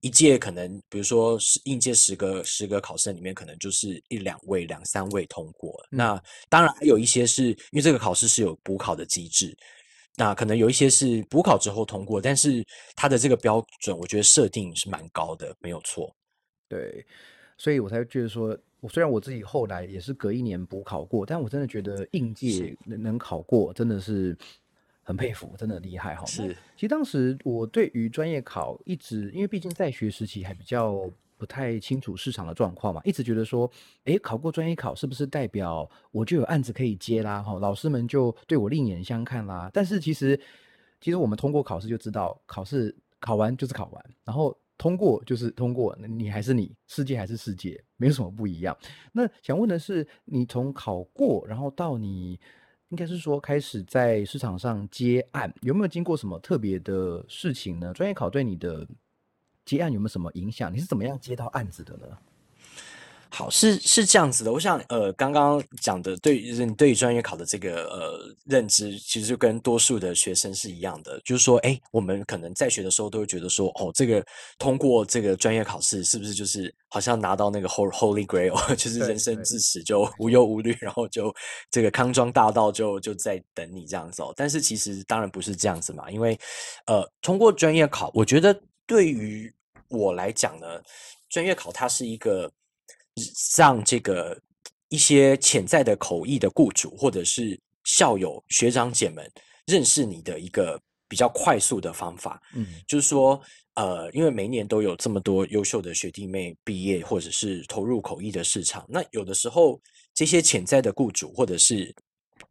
[0.00, 5.74] 一届可能比如说是应届十个十个考生里面，可能就是一两位两三位通过。
[5.90, 9.56] 那当然还有一些是因为这个考试是有补考的机制。
[10.16, 16.14] 那可能有一些是补考之后通过，但是它的这个标准，我觉得设定是蛮高的，没有错。
[16.68, 17.04] 对，
[17.56, 24.36] 所以我才觉得说，我虽然我自己后来也是隔一年补考过，但我真的觉得应届能能考过，真的是
[25.02, 26.24] 很佩服，真的厉害哈。
[26.26, 31.10] 是，其实当时我对于专业考一直，因为毕竟在学时期还比较。
[31.42, 33.68] 不太清楚市场的状况嘛，一直觉得说，
[34.04, 37.42] 诶，考过专业考是不是代表我就有案子可以接啦？
[37.42, 39.68] 哈，老师们就对我另眼相看啦。
[39.74, 40.38] 但是其实，
[41.00, 48.76] 其实我们通过考试就知道，考试考完就是考完，然后通过就是通过，你还是你，世界还是世界，没有什么不一样。
[49.10, 52.38] 那想问的是，你从考过，然后到你
[52.90, 57.92] 应该是说开始在市场上接案，有没有经过什么特别的事情呢？
[57.92, 58.86] 专业考对你的？
[59.64, 60.72] 接案有没有什么影响？
[60.72, 62.06] 你是怎么样接到案子的呢？
[63.34, 64.52] 好，是是这样子的。
[64.52, 71.18] 我想，呃，刚刚讲的对你对于专业考的这个呃认知，其实就跟多数的学生是一样的。
[71.24, 74.22] 就是说，哎，我们可能在学的时候都会觉得说，哦，这个
[74.58, 81.34] 通过这个专业考试，是不是就是好像拿到那个 Holy Grail， 就是人生至此就无忧无虑，然后就
[81.70, 84.22] 这个康庄大道就就在等你这样子。
[84.36, 86.38] 但是其实当然不是这样子嘛，因为
[86.84, 88.54] 呃，通过专业考，我觉得。
[88.86, 89.52] 对于
[89.88, 90.82] 我来讲呢，
[91.28, 92.50] 专业考它是一个
[93.56, 94.40] 让这个
[94.88, 99.30] 一些潜在的口译的雇主或者是校友学长姐们
[99.66, 102.40] 认识你的一个比较快速的方法。
[102.54, 103.40] 嗯，就是说，
[103.74, 109.80] 呃，因为每年都有这么多优秀的学弟妹毕业，或者是投入口译的市场，那有的时候
[110.14, 111.94] 这些潜在的雇主，或者是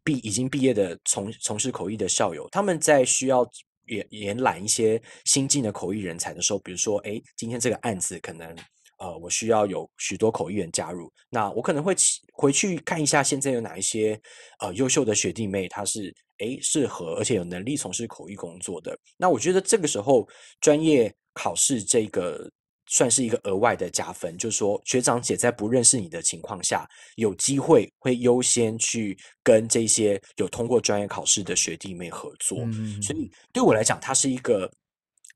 [0.04, 3.48] 毕已经毕业的从从事口译的校友，他们在需要
[3.86, 8.56] 延延揽一些新进的口译人才的时候，比如说，哎，今天这个案子可能。
[8.98, 11.92] 呃，我需要有许多口译员加入，那我可能会
[12.34, 14.16] 回去看一下现在有哪一些
[14.60, 18.96] 呃优秀的学弟妹，他是诶适合而且有能力从事口译工作的。
[19.16, 20.28] 那我觉得这个时候
[20.60, 22.48] 专业考试这个
[22.92, 26.86] 算是一个额外的加分，就是说学长姐在不认识你的情况下，
[27.16, 32.58] 有机会会优先去跟这些有通过专业考试的学弟妹合作。
[33.00, 34.70] 所以对我来讲，它是一个。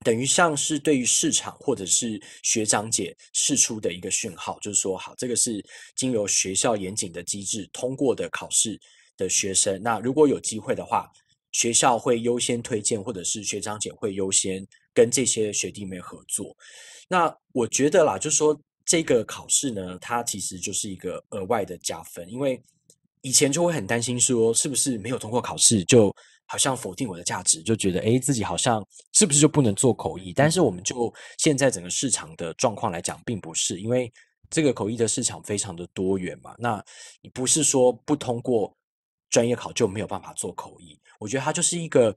[0.04, 5.64] 等于像是对于市场或者是学长姐释出的一个讯号，就是说，好，这个是
[5.96, 8.78] 经由学校严谨的机制通过的考试
[9.16, 9.82] 的学生。
[9.82, 11.10] 那如果有机会的话，
[11.52, 14.64] 学校会优先推荐，或者是学长姐会优先
[14.96, 16.56] 跟这些学弟妹合作。
[17.08, 22.60] 那我觉得啦，就是说这个考试呢，它其实就是一个额外的加分，因为
[23.20, 26.12] 以前就会很担心说，是不是没有通过考试就。
[26.48, 28.80] 好像否定我的价值，就觉得哎，自己好像
[29.14, 30.32] 是不是就不能做口译？
[30.32, 34.08] 但是我们就现在整个市场的状况来讲，并不是，因为
[34.48, 36.54] 这个口译的市场非常的多元嘛。
[36.56, 36.80] 那
[37.20, 38.72] 你不是说不通过
[39.28, 40.96] 专业考就没有办法做口译？
[41.18, 42.16] 我觉得它就是一个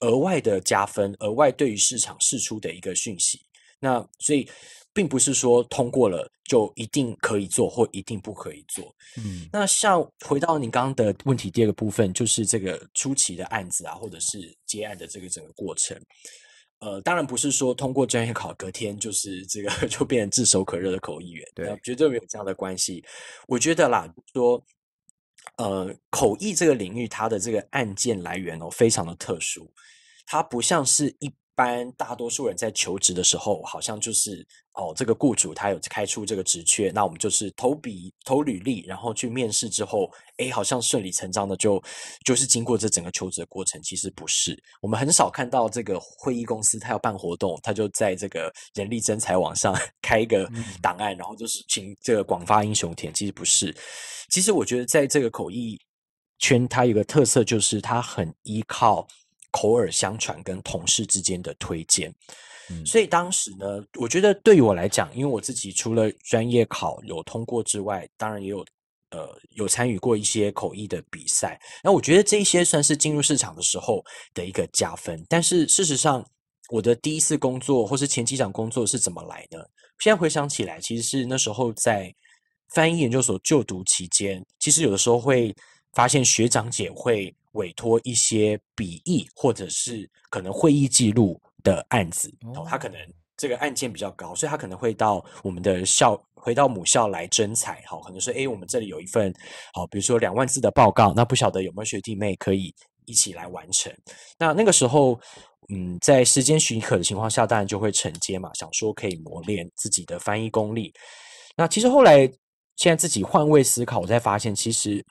[0.00, 3.44] 额外的加分，额外对于市场释出的一个讯息。
[3.80, 4.48] 那所以。
[4.96, 8.94] 并不是说通过了就一定可以做或一定不可以做。
[9.16, 16.00] 嗯，那像回到您刚刚的问题，第二个部分就是这个初期的案子啊，或者是接案的这个整个过程。
[16.78, 23.04] 呃，当然不是说通过专业考隔天就是这个 就变成炙手可热的口译员，对，绝对没有这样的关系。
[23.48, 24.64] 我觉得啦，说
[25.56, 29.72] 呃，口译这个领域它的这个案件来源哦，非常的特殊，
[30.26, 31.32] 它不像是一。
[31.56, 34.44] 般大多数人在求职的时候，好像就是
[34.74, 41.82] 哦，这个雇主他有开出这个职缺，那我们就是投笔投履历，然后去面试之后，哎，好像顺理成章的就
[42.24, 43.80] 就是经过这整个求职的过程。
[43.82, 50.50] 其实不是，我们很少看到这个会议公司他要办活动，他就在这个人力征才网上 开一个
[50.82, 53.14] 档案，然后就是请这个广发英雄填。
[53.14, 53.74] 其实不是，
[54.28, 55.80] 其实我觉得在这个口译
[56.38, 59.06] 圈，它有个特色就是它很依靠。
[59.56, 62.12] 口耳相传跟同事之间的推荐，
[62.84, 68.64] 所以当时呢，我觉得对于我来讲，因为我自己除了专业考有通过之外，当然也有
[69.10, 71.60] 呃有参与过一些口译的比赛。
[71.82, 75.24] 那我觉得这些算是进入市场的时候的一个加分。
[75.28, 76.24] 但是事实上，
[76.70, 79.70] 我的第一次工作或是前几场工作是怎么来的？
[79.98, 82.14] 现在回想起来，其实是那时候在
[82.74, 85.54] 翻译研究所就读期间，其实有的时候会
[85.92, 87.34] 发现学长姐会。
[87.54, 92.96] 委托一些笔译或者是可能会议记录的案子，哦，他可能
[93.36, 99.34] 这个案件比较高，所以他可能会到我们的校，回到母校来征才，好，可能说，哎，我们这里有一份，
[99.72, 102.72] 好，比如说两万字的报告，那不晓得有没有学弟妹可以
[103.06, 103.92] 一起来完成？
[104.38, 105.18] 那那个时候，
[105.74, 110.92] 嗯，在时间许可的情况下，当然就会承接嘛，想说可以磨练自己的翻译功力。
[111.56, 112.30] 那其实后来
[112.76, 115.04] 现在自己换位思考，我才发现，其实。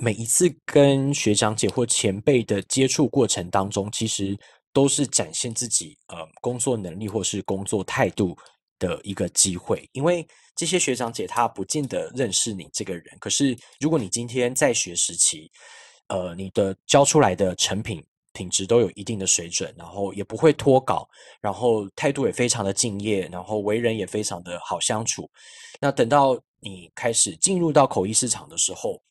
[0.00, 4.34] 每一次跟学长姐或前辈的接触过程当中，其实
[4.72, 8.36] 都是展现自己呃工作能力或是工作态度
[8.78, 9.88] 的一个机会。
[9.92, 15.50] 因为这些学长姐他不见得认识你这个人，可是如果你今天在学时期，
[16.08, 21.08] 呃，你的教出来的成品品质都有一定的水准，然后也不会脱稿，
[21.40, 25.30] 然后态度也非常的敬业，然后为人也非常的好相处。
[25.80, 29.02] 那等到你开始进入到口译市场的时候，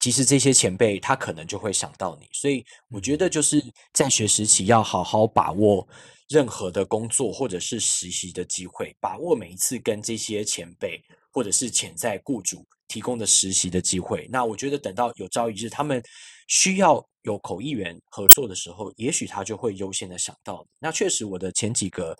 [0.00, 3.60] 其实这些前辈他可能就会想到你，所以我觉得就是
[3.92, 5.86] 在学时期要好好把握
[6.28, 14.28] 任何的工作或者是实习的机会，把握每一次跟这些前辈或者是潜在雇主提供的实习的机会。
[14.30, 16.00] 那我觉得等到有朝一日他们
[16.46, 20.64] 需要有口译员合作的时候，也许他就会优先的想到。
[20.78, 22.16] 那确实我的前几个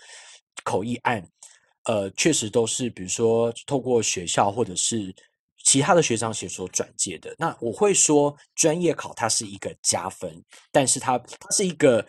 [0.64, 1.24] 口译案，
[1.84, 5.14] 呃，确实都是比如说透过学校或者是。
[5.68, 10.42] 其他的学长学所转介的，那我会说专业考它是一个加分，
[10.72, 12.02] 但是它它是一个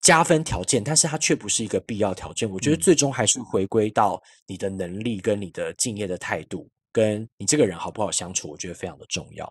[0.00, 2.48] 加分条件，但是它却不是一个必要条件。
[2.48, 9.44] 我觉得最终还是回归到你的能力跟你的敬业的态度，跟你这个人好不好相处，我觉得非常的重要。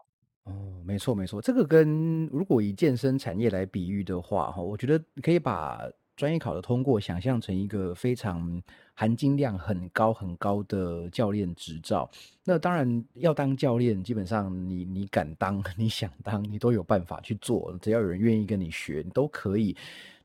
[0.45, 5.81] 哦，没错没错，这个跟如果以健身产业来比喻的话，哈，我觉得可以把
[6.15, 8.63] 专业考的通过想象成一个非常。
[8.95, 12.09] 含金量很高很高的教练执照，
[12.43, 19.75] 那当然要当教练，基本上你你敢当， 你想当，你都有办法去做，只要有人愿意跟你学，你都可以。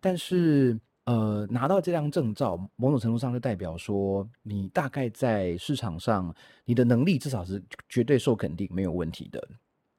[0.01, 9.49] 但是呃，拿到这张证照，某种程度上就代表说，你大概在市场上，你的能力至少是绝对受肯定，没有问题的。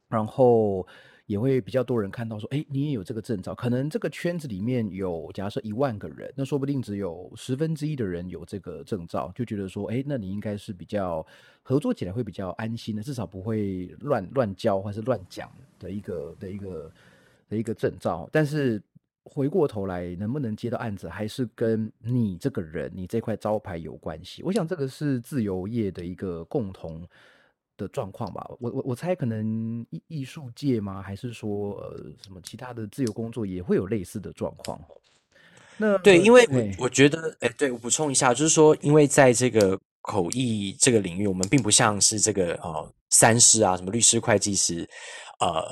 [0.07, 0.85] 然后。
[1.29, 11.23] 也会比较多人看到说，哎，你也有这个证照，可能这个圈子里面有假设一万个人，那说不定只有十分之一的人有这个证照，就觉得说，哎，那你应该是比较
[11.61, 16.91] 合作起来会比较安心的，至少不会乱乱教或是乱讲的一个的一个
[17.47, 18.27] 的一个证照。
[18.31, 18.81] 但是
[19.23, 24.41] 回过头来，能不能接到案子，还是跟你这个人，你这块招牌有关系。
[24.41, 27.07] 我想这个是自由业的一个共同。
[27.79, 31.01] 的状况吧，我我我猜可能艺艺术界吗？
[31.01, 34.77] 还是说呃什么其他的自由工作也会有类似的状况？
[35.77, 44.85] 那对，因为我我觉得，哎，对我补充一下，就是说，因为在这个口译这个领域，我们并不像是这个呃三师啊，什么律师、会计师，
[45.39, 45.63] 呃，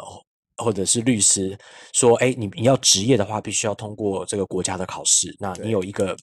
[0.64, 1.58] 或者是律师，
[1.91, 6.16] 说，哎，你你要职业的话，必须要通过这个国家的考试，那你有一个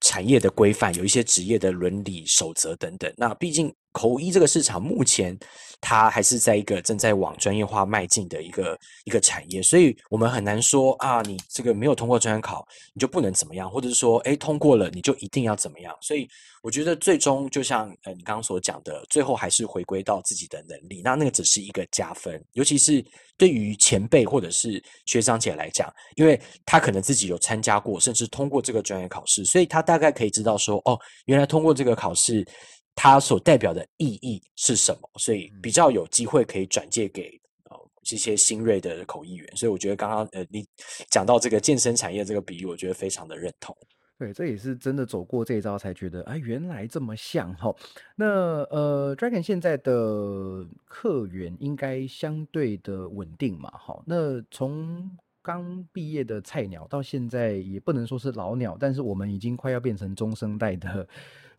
[0.00, 3.12] 产业的规范，有一些职业的伦理守则等等。
[3.16, 3.74] 那毕竟。
[3.92, 5.38] 口译这个市场目前，
[5.80, 15.94] 它还是在一个正在往专业化迈进的一个一个产业，所以我们很难说啊，你这个没有通过专业考，你就不能怎么样，或者是说，哎，通过了你就一定要怎么样。
[16.00, 16.26] 所以
[16.62, 23.04] 我觉得最终就像呃你刚刚所讲的，最后还是回归到自己的能力，那那个只是一个加分，尤其是
[23.36, 32.46] 对于前辈或者是学长姐来讲，因为他可能自己有参加过，甚至通过这个专业考试，所以他大概可以知道说，哦，原来通过这个考试。
[32.94, 35.10] 它所代表的意义是什么？
[35.18, 37.40] 所以比较有机会可以转借给
[37.70, 39.56] 呃这些新锐的口译员。
[39.56, 40.64] 所以我觉得刚刚呃你
[41.10, 43.76] 讲到这个健身产业这个比喻，我觉得非常的认同。
[44.18, 47.74] 对，这也是真的走过这一招才觉得啊，原来这么像哈。
[48.14, 48.26] 那
[48.70, 53.68] 呃，Dragon 现在的客源应该相对的稳定嘛？
[53.70, 55.10] 哈，那从
[55.42, 61.08] 刚毕业的菜鸟到现在也不能说是老鸟，但是我们已经快要变成中生代的。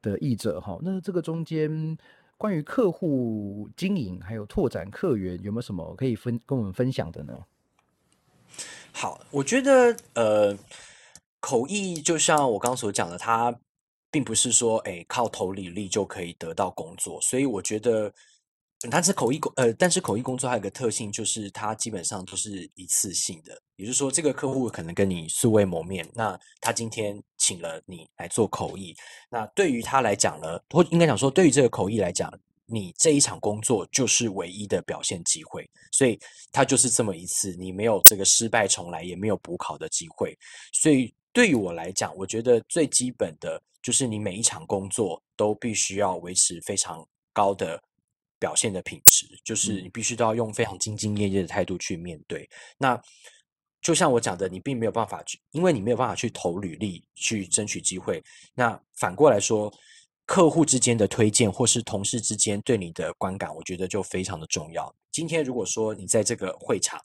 [0.04, 1.98] 的译者哈，那这个中间
[2.38, 7.34] 关于客户经营还有拓展客源，有没有什么可以分跟我们分享的呢？
[8.92, 10.56] 好，我觉得呃，
[11.40, 13.58] 口译就像我刚所讲的，它
[14.12, 18.14] 并不是说哎靠投履历就可以得到工作，所以我觉得。
[18.92, 23.58] 但是口译工呃，但是口译工作还有个特性，就是它基本上都是一次性的。
[23.78, 28.96] 也就是说，这个客户可能跟你素未谋面，那他今天请了你来做口译，
[29.30, 32.32] 那对于他来讲呢，或应该讲说，对于这个口译来讲，
[32.66, 36.18] 你这一场工作就是唯一的表现机会，所以
[36.54, 40.34] 他就是这么一次，你没有这个失败重来，也没有补考的机会。
[40.72, 47.78] 所以对于我来讲，我觉得最基本的就是你每一场工作都必须要维持非常高的。
[48.40, 52.46] 表现的品质，就是你必须都要用非常兢兢业业的态度去面对。
[52.78, 53.02] 那
[53.84, 58.24] 就像我讲的，你并没有办法去，因为你没有办法去投履历去争取机会。
[58.56, 59.72] 那反过来说，
[60.26, 64.92] 客户之间的推荐或是同事之间对你的观感，我觉得就非常的重要。
[65.12, 66.98] 今天如果说你在这个会场，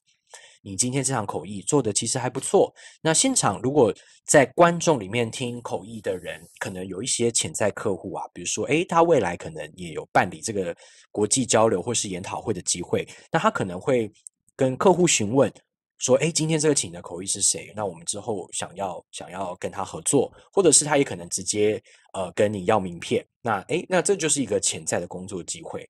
[0.63, 2.73] 你今天这场口译做的其实还不错。
[3.03, 3.93] 那现场如果
[4.25, 10.77] 在观众里面听口译的人，可能有一些潜在客户啊，比如说，诶，他未来可能也有办理这个
[11.11, 14.09] 国际交流或是研讨会的机会，那他可能会
[14.55, 15.53] 跟客户询问
[15.99, 17.73] 说，诶，今天这个请的口译是谁？
[17.77, 21.83] 那我们之后想要想要跟他合作，或者是他也可能直接
[22.13, 23.25] 呃跟你要名片。
[23.43, 25.89] 那诶，那这就是一个潜在的工作机会。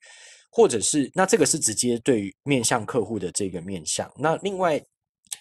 [0.50, 4.10] 或者是那这个是直接对面向客户的这个面向。
[4.16, 4.82] 那另外，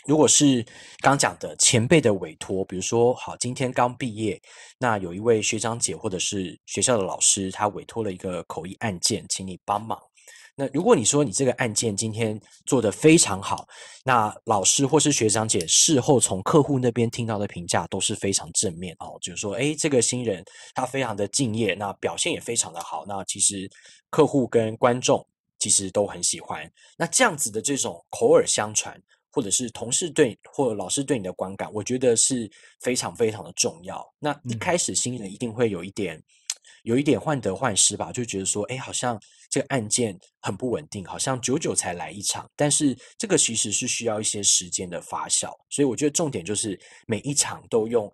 [0.06, 0.64] 如果是
[1.00, 4.40] 刚讲的前辈的委托，比如说好，今天刚毕业，
[4.78, 9.98] 那有一位学长姐或者是学校的老师，他委托了一个口译案件，请你帮忙。
[10.60, 13.68] 那如果你说你这个案件今天做得非常好，
[14.04, 20.44] 那老师或是学长姐事后从客户那边听到的评价都是非常正面哦，就是说，哎，这个新人
[20.74, 23.70] 他非常的敬业，那表现也非常的好，那其实
[24.10, 25.24] 客户跟观众
[25.60, 26.68] 其实都很喜欢。
[26.98, 29.00] 那这样子的这种口耳相传，
[29.32, 32.50] 或者是同事对或者老师对你的观感，我觉得是
[32.80, 34.04] 非常非常的重要。
[34.18, 36.20] 那一开始新人一定会有一点。
[36.84, 39.20] 有一点患得患失吧，就觉得说，哎，好像
[39.50, 42.50] 这个案件很不稳定，好像久久才来一场。
[42.56, 48.12] 但是这个其实是需要一些时间的发酵，所以我觉得重点就是每一场都用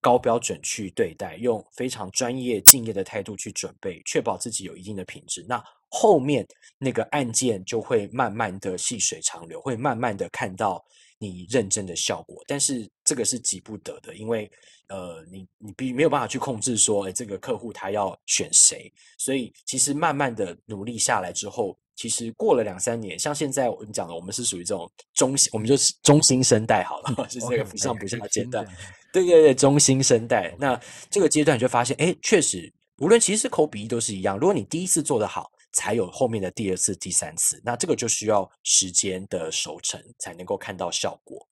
[0.00, 5.44] 高标准去对待，用非常专业敬业的态度去准备，确保自己有一定的品质。
[5.48, 6.46] 那后面
[6.78, 10.84] 那个案件就会慢慢的细水长流，会慢慢的看到
[11.18, 12.42] 你认真的效果。
[12.46, 14.50] 但是这个是急不得的，因为。
[14.88, 28.62] 呃，你你必没有办法去控制说，哎，这个客户他要选谁，所以其实慢慢的努力下来之后，其实过了两三年，像现在我们讲的，我们是属于这种中，我们就是中新生代好了，是这个不上不下的阶段。
[29.10, 30.54] 对对对，中新生代。
[30.58, 34.38] 那这个阶段你就发现，哎，确实，无论其实口笔译都是一样。
[34.38, 37.60] 如果你第一次做得好，才有后面的第二次、第三次。
[37.62, 41.46] 那这个就需要时间的熟成，才能够看到效果。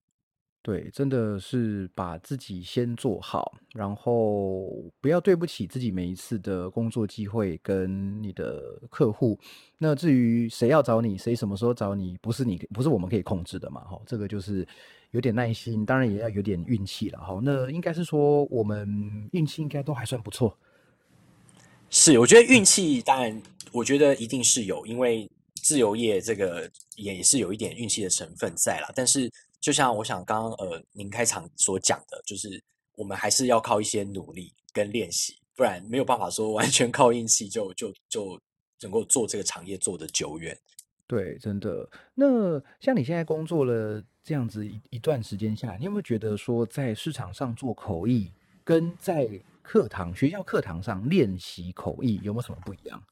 [0.65, 4.69] 对，真的是把自己先做好，然后
[5.01, 9.37] 不要对不起自己每一次的工作机会跟你的客户。
[9.77, 13.81] 那至于谁要找你，谁什么时候找你，不是你不是我们可以控制的嘛？
[13.81, 14.65] 哈，这个就是
[15.11, 17.19] 有点耐心，当然也要有点运气了。
[17.19, 20.57] 哈，那应该是说我们运气应该都还算不错。
[21.93, 23.41] 是，我觉得运气当然，
[23.71, 25.31] 我觉得一定是有，因为
[25.63, 29.31] 自由业这个也是有一点运气的成分在了，但是。
[29.63, 32.61] 就像我想刚刚呃您开场所讲的，就是
[32.97, 38.37] 我们还是要靠一些努力跟练习，不然没有办法说完全靠运气就就就
[38.81, 40.59] 能够做这个行业做的久远。
[41.07, 41.89] 对，真的。
[42.13, 48.33] 那像你现在工作了这样子一一段时间下来，你有没有觉得说在市场上做口译，
[48.65, 49.29] 跟在
[49.63, 53.03] 课堂学校课堂上练习口译有没有什么不一样？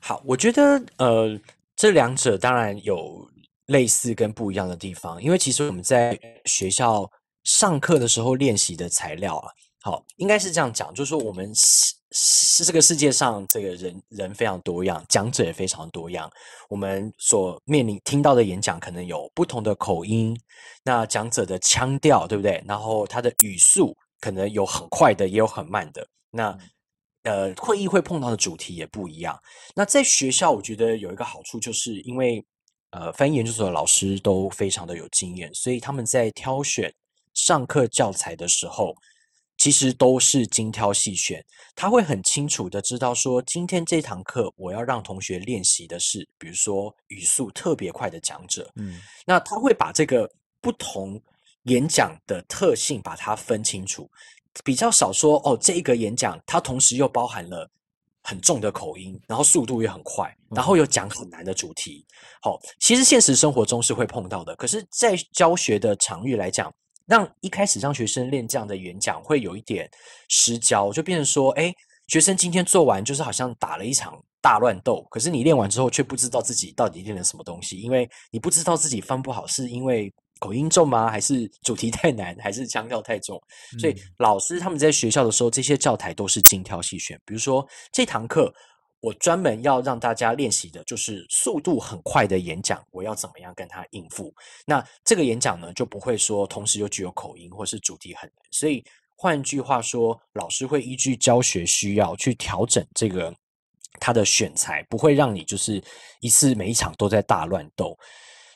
[0.00, 1.40] 好，我觉得呃
[1.74, 3.28] 这两者当然有。
[3.66, 7.08] 类似跟不一样的地方，因为其实我们在学校
[7.44, 9.48] 上课的时候练习的材料啊，
[9.80, 16.28] 好，应该是这样讲，就是说我们是是这个世界上这个人人非常多样，讲者也非常多样，
[16.68, 20.36] 我们所面临听到的演讲可能有不同的口音，
[20.82, 22.60] 那讲者的腔调对不对？
[22.66, 26.06] 然后他的语速可能有很快的，也有很慢的。
[26.30, 26.56] 那
[27.22, 29.40] 呃，会议会碰到的主题也不一样。
[29.74, 32.44] 那在学校，我觉得有一个好处，就是因为。
[32.92, 36.92] 呃，翻译研究所的老师都非常的有经验，所以他们在挑选
[37.34, 38.92] 上课教材的时候，
[39.58, 41.40] 其实都是精挑细选。
[41.76, 48.68] 他会很清楚的知道说，今天这堂课我要让同学练习的是，比如说语速特别快的讲者。
[48.74, 50.28] 嗯，那他会把这个
[50.60, 51.22] 不同
[51.64, 54.10] 演讲的特性把它分清楚，
[54.64, 57.68] 比较少说哦，这一个演讲它同时又包含了。
[58.22, 62.04] 很重的口音，然后速度也很快，然后又讲很难的主题。
[62.42, 66.70] 好，其实现实生活中是会碰到的，可是，在教学的场域来讲，
[67.06, 69.90] 让一开始让学生练这样的演讲，会有一点
[70.28, 71.72] 失焦，就变成说，哎，
[72.08, 80.12] 学生今天做完，就是好像打了一场大乱斗，可是你练完之后，却不知道自己到底练了什么东西，因为你不知道自己翻不好，是因为。
[80.40, 81.08] 口音重吗？
[81.08, 82.34] 还是主题太难？
[82.40, 83.40] 还是腔调太重？
[83.78, 87.20] 所以老师他们在学校的时候，这些教材都是精挑细选。
[87.24, 88.52] 比如说这堂课，
[89.00, 94.34] 我专门要让大家练习的就是速度很快的演讲，我要怎么样跟他应付？
[94.66, 98.36] 那这个演讲呢，就不会说同时又具有口音或是主题很难。
[98.50, 98.84] 所以
[99.16, 103.34] 换句话说，老师会依据教学需要去调整这个
[103.98, 105.82] 他的选材，不会让你就是
[106.20, 107.94] 一次每一场都在大乱斗。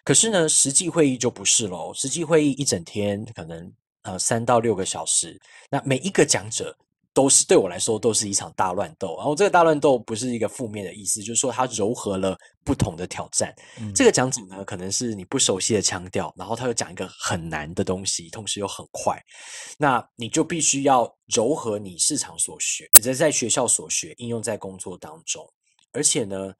[0.04, 1.92] 可是呢，实际会议就不是喽。
[1.94, 5.40] 实际会议一整天可能呃三到六个小时，
[5.70, 6.76] 那每一个讲者
[7.14, 9.16] 都是对我来说都是一场大乱斗。
[9.16, 13.54] 然后这个大乱斗不是一个负面的意思，就是说它糅合了不同的挑战。
[13.94, 19.18] 这个讲者呢，可能是你不熟悉的腔调，然后他又讲一个很难的东西，同时又很快，
[19.78, 25.50] 那你就必须要糅合你市场所学，在在学校所学应用在工作当中，
[25.92, 26.52] 而且呢。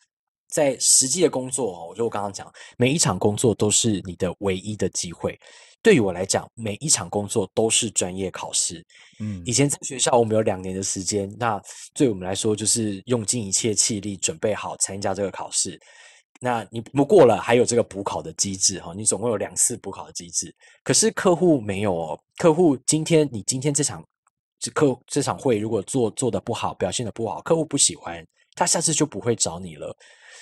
[0.54, 2.48] 在实际的工作哦，我就我刚刚讲，
[2.78, 5.36] 每一场工作都是你的唯一的机会。
[5.82, 8.80] 对于我来讲，每一场工作都是专业考试。
[9.18, 11.60] 嗯，以前在学校我们有两年的时间，那
[11.92, 15.76] 对我们来说就是用尽一切气力准备好参加这个考试。
[16.40, 20.54] 那你不过了，还有这个补考的机制哈，你总共有两次补考的机制。
[20.84, 24.04] 可是客户没有哦，客户今天你今天这场
[24.60, 28.24] 这客这场会如果做做的不好，表现的不好，客户不喜欢，
[28.54, 29.92] 他下次就不会找你了。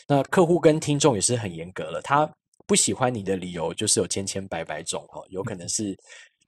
[0.08, 2.30] 那客户跟听众也是很严格了，他
[2.66, 5.96] 不喜欢你的理由就是有千千百百种哦，有可能是。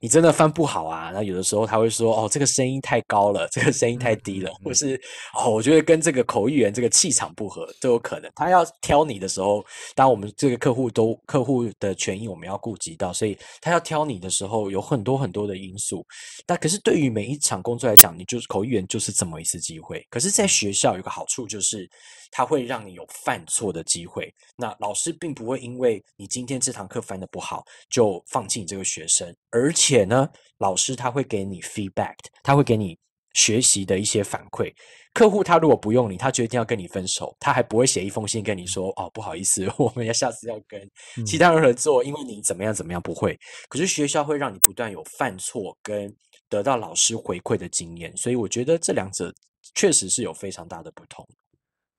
[0.05, 1.11] 你真的翻不好啊？
[1.15, 5.01] 那有的时候他会说：“哦，这个声音太高了， 这个声音太低了，或是
[5.35, 16.05] 哦，我觉得跟这个口译员这个气场不合都有可能。”他要挑你的时候，当我们这个客户都客户的权益我们要顾及到，所以他要挑你的时候有很多很多的因素。
[16.45, 20.07] 但可是对于每一场工作来讲，你就是口译员就是这么一次机会。
[20.11, 21.89] 可是，在学校有个好处就是，
[22.31, 24.31] 他会让你有犯错的机会。
[24.55, 29.94] 那老师并不会因为你今天这堂课翻的不好就放弃你这个学生，而且。
[29.95, 30.29] 且呢，
[30.59, 32.99] 老师他会给你 feedback，他会给你
[33.35, 34.73] 学习的一些反馈。
[35.13, 40.91] 客户他如果不用你，他决定要跟你分手，他还不会写一封信跟你说：“哦，不好意思， 我们要下次要跟
[41.25, 43.39] 其他人合作，因为你怎么样怎么样。”不会。
[43.69, 46.13] 可是学校会让你不断有犯错跟
[46.49, 49.33] 得到老师回馈的经验，所以我觉得这两者
[49.77, 51.25] 确实是有非常大的不同。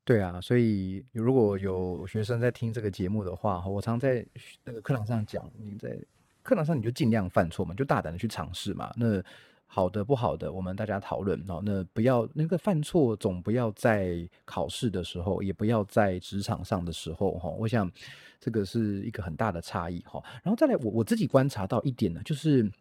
[0.04, 4.26] 对啊，所以如果有学生在听这个节目的话，我常在
[4.64, 5.98] 那个课堂上讲，你在
[6.46, 8.94] 课堂上你就尽量犯错嘛，就大胆的去尝试嘛。
[8.96, 9.22] 那
[9.66, 11.60] 好的不好的，我们大家讨论哦。
[11.66, 17.50] 那不要那个犯错，总不要在考试的时候，也不要在职场上的时候哈。
[17.50, 17.92] 我想
[18.40, 20.24] 这个是一个很大的差异哈。
[20.44, 22.72] 然后再来，我我自己观察到一点呢，就是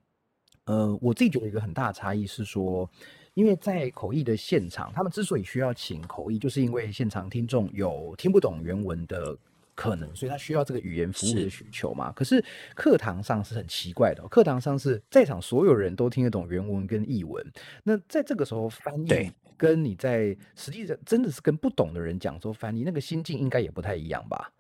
[0.67, 2.89] 呃，我自己觉得一个很大的差异是说。
[3.35, 9.37] 因为在口译的现场，他们之所以需要请口译，就是因为现场听众有听不懂原文的
[9.75, 12.13] 可能，所以他需要这个语言服务的需求嘛。
[12.13, 12.45] 可是
[12.75, 17.45] 课堂上是很奇怪的，课堂上是在场所有人都听得懂原文跟译文，
[17.83, 24.51] 那在这个时候翻译，跟你在实际上真的是跟不懂的人讲说翻译，那个心境应该也不太一样吧？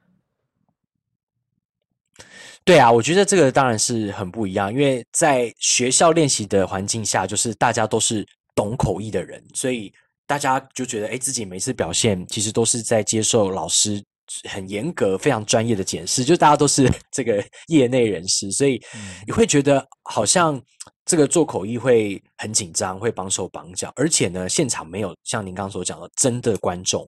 [2.64, 8.26] 对啊，我觉得这个当然是很不一样，因为在学校练习的环境下，就是大家都是。
[8.56, 9.92] 懂口译的人，所以
[10.28, 14.00] 大家就觉得，哎，自己每次表现其实都是在接受老师
[14.48, 18.80] 很严格、非常专业的检视，就大家都是 这个业内人士，所以
[19.26, 20.60] 你会觉得好像
[21.04, 27.06] 这个做口译会很紧张，会绑手绑脚，而且呢，现场没有像您刚刚所讲的真的观众，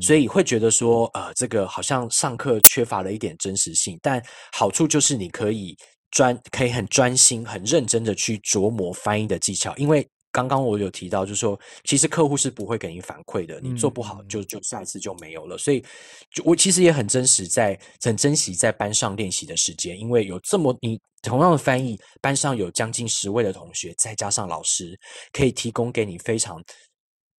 [0.00, 3.98] 所以会觉得说，呃，这个好像上课缺乏了一点真实性。
[4.02, 4.22] 但
[4.52, 5.76] 好处就是你可以
[6.10, 10.06] 专，可以很专心、很认真的去琢磨翻译的技巧，因为。
[10.36, 15.56] 刚刚我有提到，就是说，其实客户是不会给你反馈的，你做不好，就就下一次就没有了。
[15.56, 15.82] 所以，
[16.30, 24.94] 就我其实也很真实，在很珍惜在班上练习的时间，因为有这么你同样的翻译，班上有将近十位的同学，再加上老师，
[25.32, 26.62] 可以提供给你非常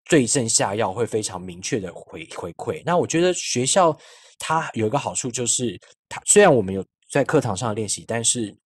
[0.08, 2.82] 对症下药，会非常明确的回回馈。
[2.86, 3.94] 那我觉得学校
[4.38, 5.78] 它有一个好处，就是
[6.08, 8.56] 它虽然我们有在课堂上练习，但是。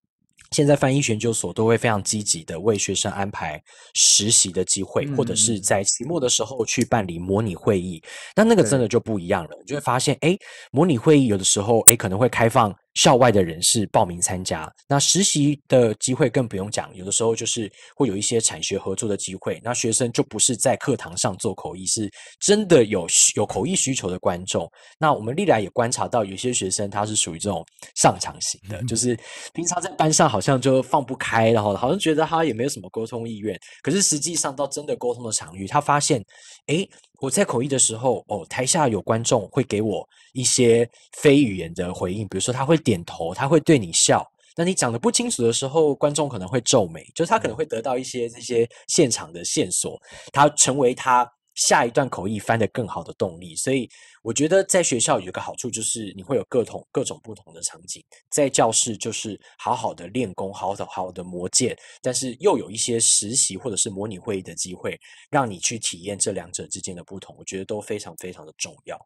[0.51, 3.63] 现在翻译研究所都会非常积极的为学生安排
[3.95, 8.03] 实习的机会，或者是在期末的时候去办理模拟会议。
[8.35, 10.37] 那那个真的就不一样了，你就会发现，哎，
[10.73, 12.75] 模拟会议有的时候，哎，可能会开放。
[12.95, 19.61] 校外的人士报名参加，那实习的机会更不用讲，有的时候就是会有一些产学合作的机会。
[19.63, 22.11] 那学生就不是在课堂上做口译，是
[22.41, 24.71] 真的有有口译需求的观众。
[24.99, 27.65] 那我们历来也观察到，有些学生他是属于这种
[27.95, 29.17] 上场型的，就是
[29.55, 36.25] 平常在班上好像就放不开，然后好像觉得他也没有什么沟通意愿，可是实际上到真的沟通的场域，他发现，
[36.67, 36.87] 哎。
[37.21, 44.27] 我在口译的时候，哦，台下有观众会给我一些非语言的回应，比如说他会点头，他会对你笑。
[44.57, 50.01] 那你讲的不清楚的时候，观众可能会皱眉，就是他可能会得到一些这些现场的线索，
[50.33, 51.31] 他成为他。
[51.55, 53.89] 下一段口译翻得更好的动力，所以
[54.23, 58.03] 我觉得在学校有一个好处，就是你会有各种各种不同的场景。
[58.31, 64.99] 在教室就是好好的练功，好好好的磨剑，但是又有一些实习或者是模拟会议的机会，
[65.31, 67.35] 让你去体验这两者之间的不同。
[67.39, 68.99] 我觉得都非常非常的重要。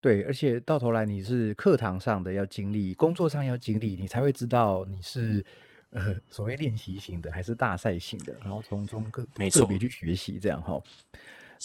[0.00, 5.44] 对，而且到头来你是课堂上的要经历，工作上要经历，你才会知道你是
[5.90, 10.80] 呃所谓练习型的还是大赛型的，然后从中个个别去学习这样哈。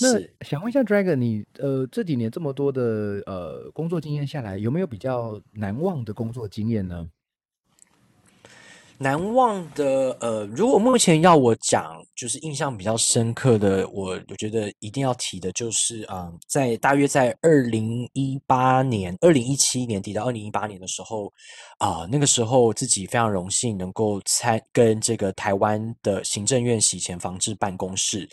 [0.01, 2.81] 那想问一下，Dragon，你呃这几年这么多的
[3.25, 7.07] 呃工作经验下来，有没有比较难忘的工作经验呢？
[8.99, 21.33] 难忘的呃，如果目前要我讲，就是印象比较深刻的，我我觉得一定要提的就是啊，在大约在二零一八年、二零一七年底到二零一八年的时候
[21.79, 28.29] 啊，那个时候自己非常荣幸能够参跟这个台湾的行政院洗钱防治办公室。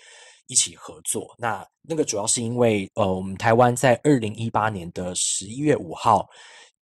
[0.50, 6.28] 一起合作，那那个主要是因为，呃，我们台湾在二零一八年的十一月五号，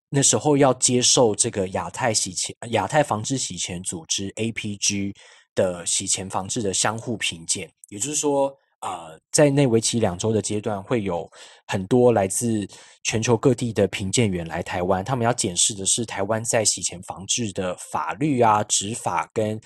[0.09, 5.15] 那时候要接受这个亚太洗钱、亚太防治洗钱组织 APG
[5.55, 8.51] 的洗钱防治的相互评鉴，也就是说，
[8.81, 11.31] 呃，在那为期两周的阶段，会有
[11.67, 12.67] 很多来自
[13.05, 19.61] 全球各地的评鉴员来台湾，他们要检视的是台湾在洗钱防治的法律啊、执法跟。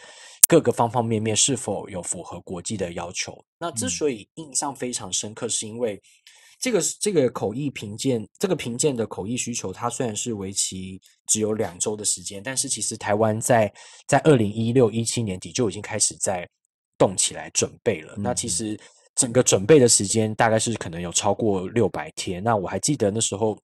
[0.53, 3.42] 各个方方面面是否有符合国际的要求？
[3.59, 5.98] 那之所以印象非常深刻，是因为
[6.61, 13.72] 这个这个口译评鉴，这个评鉴的口译需求，它虽然是为期只有两周的时间，但是其实台湾在
[14.07, 16.46] 在二零一六一七年底就已经开始在
[16.98, 18.14] 动起来准备了。
[18.18, 18.78] 那其实
[19.14, 22.44] 整个准备的时间大概是可能有超过六百天。
[22.44, 23.59] 那我还记得那时候。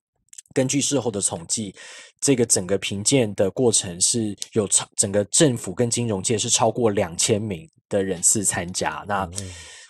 [0.59, 1.73] 根据事后的统计，
[2.19, 9.05] 这个整个评鉴的过程是有超整个政府跟金融界是超过两千名的人次参加。
[9.07, 9.25] 那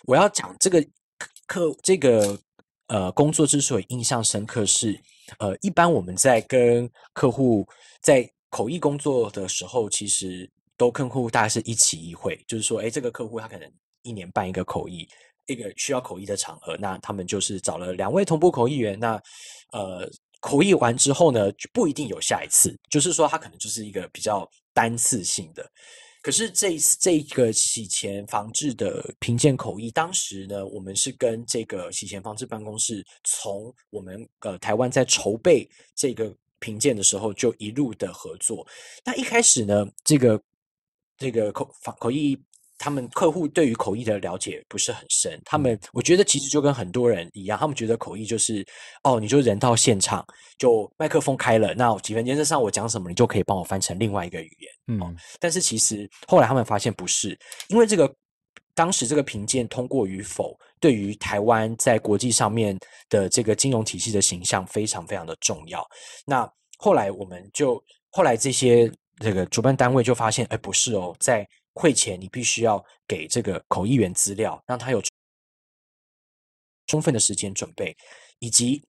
[0.04, 0.80] 我要讲这个
[1.48, 2.38] 课这个
[2.86, 4.96] 呃工作之所以印象深刻，是
[5.40, 7.66] 呃一般我们在跟客户
[8.00, 13.68] 在口译工作的时候，其实都跟客户大概是一起一会，就是说，哎，这个客户他可能
[14.02, 15.08] 一年办一个口译。
[15.46, 18.96] 一个需要口译的场合，那他们就是找了两位同步口译员。
[19.00, 19.20] 那
[19.72, 20.08] 呃，
[20.40, 25.70] 口译完之后呢，就不一定有下一次，就是说它可能就是一个比较单次性的。
[26.22, 38.66] 可是这一次这个洗钱防治的评鉴口译，当时呢，我们是跟这个洗钱防治办公室，从我们呃台湾在筹备这个评鉴的时候，就一路的合作。
[39.04, 40.42] 那一开始呢，这个
[41.16, 42.38] 这个口口译。
[42.82, 48.66] 他们客户对于口译的了解不是很深，他们我觉得其实就跟很多人一样，他们觉得口译就是
[49.04, 50.26] 哦，你就人到现场，
[50.56, 54.72] 就麦克风开了，那几分钟上我讲什么，你就可以帮我翻成另外一个语言。
[54.86, 58.10] 嗯，但是其实后来他们发现不是，因为这个
[58.74, 62.78] 当时这个评鉴通过与否，对于台湾在国际上面
[63.10, 65.86] 的这个金融体系的形象非常非常的重要。
[66.24, 75.00] 那后来我们就后来这些这个主办单位就发现，哎，不是哦，在会前，你必须要给这个口译员资料，让他有
[76.86, 77.96] 充分的时间准备，
[78.40, 78.82] 以及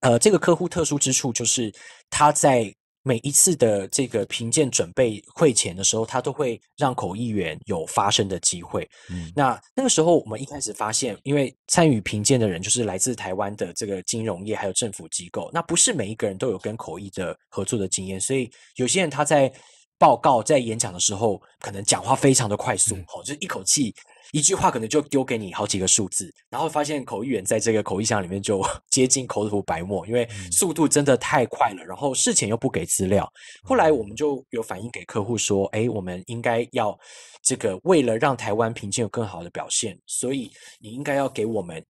[0.00, 1.72] 呃，这个客户特殊之处就是
[2.08, 8.88] 他在每一次的这个评鉴准备会前的时候，他都会让口译员有发声的机会。
[9.10, 19.52] 嗯，那那个时候我们一开始发现，因为参与评鉴的人就是来自台湾的这个金融业还有政府机构，那不是每一个人都有跟口译的合作的经验，所以有些人他在。
[20.02, 23.94] 报告在演讲的时候，可能讲话非常的快速，好，就一口气
[24.32, 33.32] 一句话，可能就丢给你好几个数字，然后发现口译员在这个口译箱里面就 接近口吐白沫，因为速度真的太快了，然后事前又不给资料。
[33.62, 36.98] 后来我们就有反映给客户说，哎，我们应该要
[37.40, 40.50] 这个为了让台湾评鉴有更好的表现，所以
[40.80, 41.80] 你应该要给我们，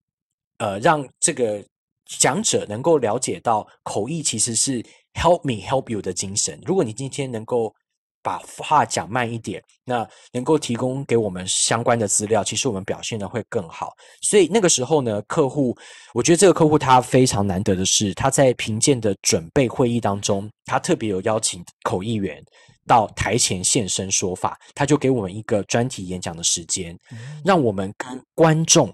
[0.59, 1.65] 呃，让这个
[2.05, 4.83] 讲者能够了解到口译其实是
[5.15, 6.61] help me help you 的精神。
[6.63, 7.73] 如果你今天能够
[8.23, 13.93] 把话讲慢一点，那能够提供给我们相关的资料，其实我们表现的会更好。
[14.21, 15.77] 所以那个时候呢，客户，
[16.13, 22.41] 我觉得这个客户他非常难得的是，他在评鉴的准备会议当中，他特别有邀请口译员
[22.87, 26.97] 到台前现身说法，他就给我们一个专题演讲的时间，
[27.43, 28.93] 让我们跟观众。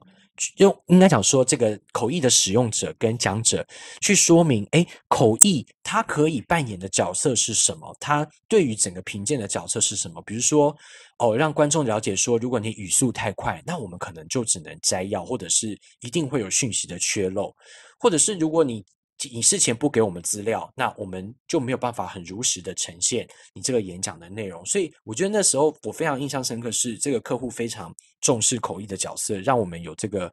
[0.58, 3.66] 用应该讲说，这个口译的使用者跟讲者
[4.02, 7.96] 去说明，哎，口译它可以扮演的角色是什么？
[8.00, 10.22] 它对于整个评鉴的角色是什么？
[10.26, 10.76] 比如说，
[11.18, 17.56] 哦，让观众了解说，如果你语速太快，那我们可能就只能摘要，或者是一定会有讯息的缺漏，
[18.00, 18.86] 或者是如果你。
[19.32, 24.66] 你事前不给我们资料，那我们就没有办法很如实的呈现你这个演讲的内容。
[24.66, 30.32] 所以我觉得那时候我非常印象深刻，是这个客户非常重视口译的角色，让我们有这个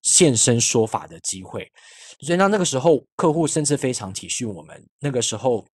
[0.00, 1.70] 现身说法的机会。
[2.20, 4.82] 所以那那个时候客户甚至非常体恤我们。
[4.98, 5.66] 那个时候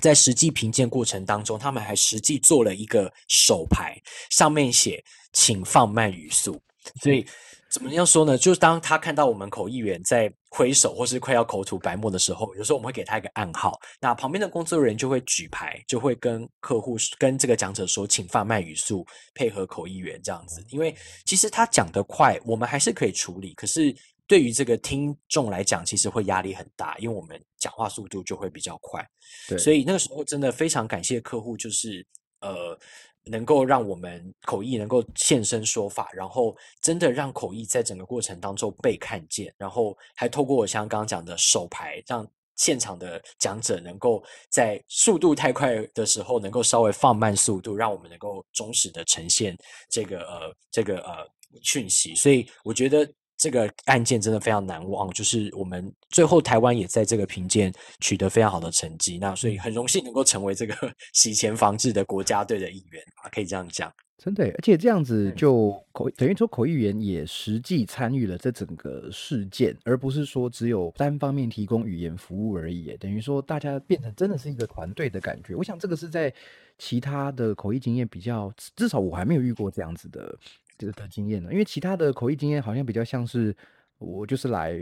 [0.00, 4.00] 在实际评鉴过程当中，他们还实际做了一个手牌，
[4.30, 5.02] 上面写
[5.34, 6.62] “请放慢语速”。
[7.02, 7.26] 所以。
[7.74, 8.38] 怎么样说呢？
[8.38, 19.04] 就是当他看到我们口译员在挥手或是快要口吐白沫的时候，有时候我们会给他一个暗号，那旁边的工作人员就会举牌，就会跟客户、跟这个讲者说，请放慢语速，
[19.34, 20.64] 配合口译员这样子。
[20.68, 20.94] 因为
[21.26, 23.92] 其实他讲得快，我们还是可以处理；可是
[24.28, 29.04] 对于这个听众来讲，其实会压力很大，因为我们讲话速度就会比较快。
[29.48, 32.06] 对，所以那个时候真的非常感谢客户，就是
[32.40, 32.78] 呃。
[33.24, 49.56] 能够让我们口译能够现身说法，然后真的让口译在整个过程当中被看见，然后还透过我像刚刚讲的手牌，让现场的讲者能够在速度太快的时候，能够稍微放慢速度，让我们能够忠实的呈现
[49.88, 51.26] 这个呃这个呃
[51.62, 52.14] 讯息。
[52.14, 53.10] 所以我觉得。
[53.36, 60.74] 这个案件真的非常难忘，就是我们最后台湾也在这个评鉴取得非常好的成绩，那所以很荣幸能够成为这个
[61.12, 63.92] 洗钱防治的国家队的一员啊，可以这样讲。
[64.16, 72.96] 真的，而且这样子就口等于说口译员也实际参与了这整个事件，而不是说只有单方面提供语言服务而已。
[72.98, 75.54] 等于说大家变成真的是一个团队的感觉。
[75.54, 76.32] 我想这个是在
[76.78, 80.38] 其他的口译经验比较，至少我还没有遇过这样子的。
[80.76, 81.52] 这个的经验呢？
[81.52, 83.56] 因为其他的口译经验好像比较像是
[83.98, 84.78] 我就是来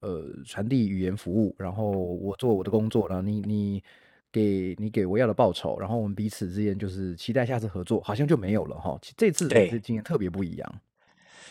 [0.00, 3.82] 呃传递语言服务，然后我做我的工作，然后你你
[4.30, 8.98] 给你给我要的报酬，然后我们彼此之间就是期待下次合作，好像就没有了哈。
[9.16, 10.80] 这次的经验特别不一样。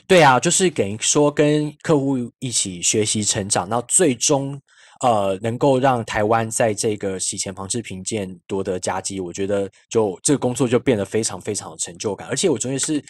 [0.08, 4.60] 对啊，就是给说跟客户一起学习成长，那最终
[5.02, 13.04] 呃能够让台湾在这个洗钱防治评鉴夺得佳绩，我觉得就这个工作就变得非常非常有成就感，而且我觉得是。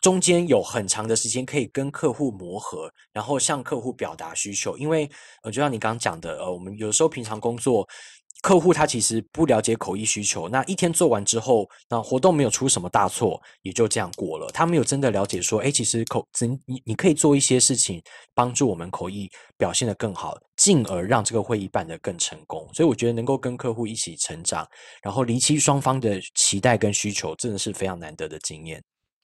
[0.00, 4.76] 中间有很长的时间可以跟客户磨合，然后向客户表达需求。
[4.76, 5.10] 因为
[5.42, 7.86] 呃，就像你刚刚讲的，呃，我们有时候平常工作，
[8.42, 14.48] 客户他其实不了解口译需求，那一天做完之后，那活动没有出什么大错，也就这样过了。
[14.52, 18.00] 他没有真的了解说，哎，其实口真你你可以做一些事情，
[18.34, 22.68] 帮助我们口译表现的更好，进而让这个会议办得更成功。
[22.74, 24.66] 所以我觉得能够跟客户一起成长，
[25.02, 28.82] 然后离弃双方的期待跟需求，真的是非常难得的经验。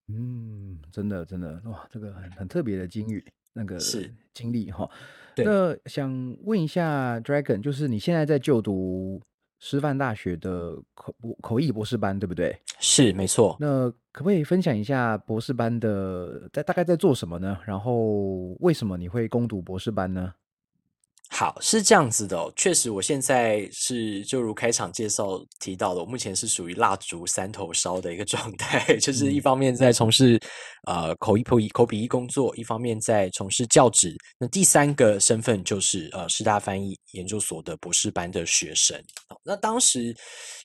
[0.08, 4.88] 嗯，真的真的哇，这个很很特别的经历，那个是经历哈。
[5.34, 9.22] 对，那想问一下 Dragon，就是你现在在就读
[9.60, 12.54] 师范大学的口口译博士班，对不对？
[12.80, 13.56] 是没错。
[13.60, 17.58] 那可不可以分享一下博士班的在大概在做什么呢？
[17.64, 20.34] 然后为什么你会攻读博士班呢？
[21.34, 22.52] 好，是这样子的哦。
[22.54, 30.38] 确实，我现在是就如开场介绍提到的，我目前是属于蜡烛三头烧的一个状态， 就是一方面在从事
[30.86, 34.14] 呃口译、口译、口笔译工作，一方面在从事教职。
[34.38, 39.02] 那第三个身份就是呃师大翻译研究所的博士班的学生。
[39.42, 40.14] 那当时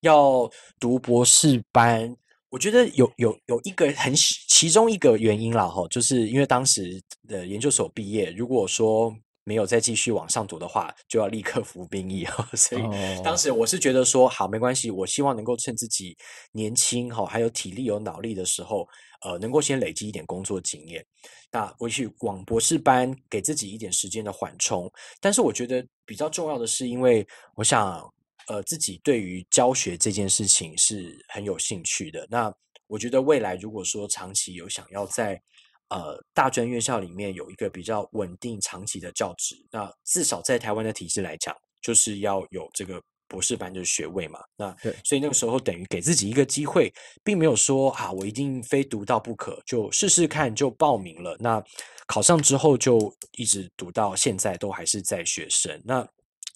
[0.01, 0.49] 要
[0.81, 2.13] 读博士班，
[2.49, 4.13] 我觉得有有有一个很
[4.49, 9.15] 其中一个原因啦，哈，就是因为当时的研究所毕业，如果说
[9.47, 12.45] 没有再继续往上读的话，就要立刻服兵役哈。
[12.53, 12.81] 所以
[13.23, 16.17] 当时我是觉得说，好，没关系，我希望能够趁自己
[16.51, 18.85] 年轻哈，还有体力有脑力的时候，
[19.21, 21.01] 呃，能够先累积一点工作经验。
[21.49, 24.91] 那我去往博士班，给自己一点时间的缓冲。
[25.21, 27.25] 但是我觉得比较重要的是，因为
[27.55, 28.05] 我想，
[28.49, 32.27] 呃，自己对于教学这件事情是很有兴趣的。
[32.29, 32.53] 那
[32.87, 35.41] 我觉得未来如果说长期有想要在
[35.89, 44.39] 呃，大专院校里面有一个比较稳定、长期的教职，那至少在台湾的体制来讲，就是要有这个博士班的学位嘛。
[44.57, 51.37] 那对，所以那个时候等于给自己一个机会，并没有说啊，我一定非读到不可，就试试看就报名了。
[51.39, 51.63] 那
[52.05, 55.81] 考上之后就一直读到现在，都还是在学生。
[55.85, 56.05] 那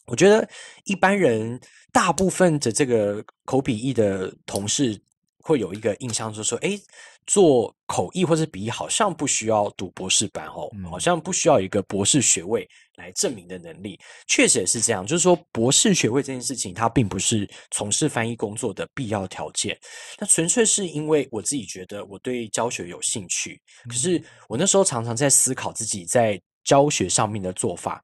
[0.07, 0.45] 我觉得
[0.83, 1.57] 一般人
[1.93, 5.01] 大部分的这个口笔译的同事。
[5.43, 6.79] 会有一个印象，就是说，哎，
[7.27, 13.99] 做口译或者笔译好像不需要读博士班哦，好像不需要一个博士学位来证明的能力。
[14.27, 19.77] 确实也是这样，就是说，博士学位这件事情，它并不是从事翻译工作的必要条件。
[20.19, 28.03] 那纯粹是因为我自己觉得我对教学有兴趣，可是我那时候常常在思考自己在教学上面的做法，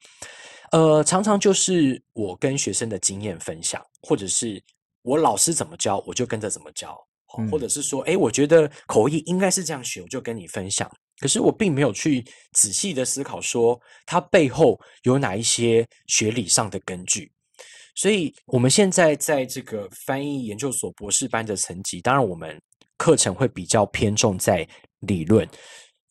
[0.72, 4.62] 呃，常常就是我跟学生的经验分享，或者是
[5.04, 7.07] 我老师怎么教，我就跟着怎么教。
[7.52, 10.90] 或者是说，哎，我觉得口译应该是这样学，我就跟你分享。
[11.20, 12.24] 可是我并没有去
[12.54, 17.32] 仔细的思考，说它背后有哪一些学理上的根据。
[17.96, 22.62] 所以，我们现在在这个翻译研究所博士班的层级，当然我们
[22.98, 24.68] 课程会比较偏重在
[25.00, 25.48] 理论。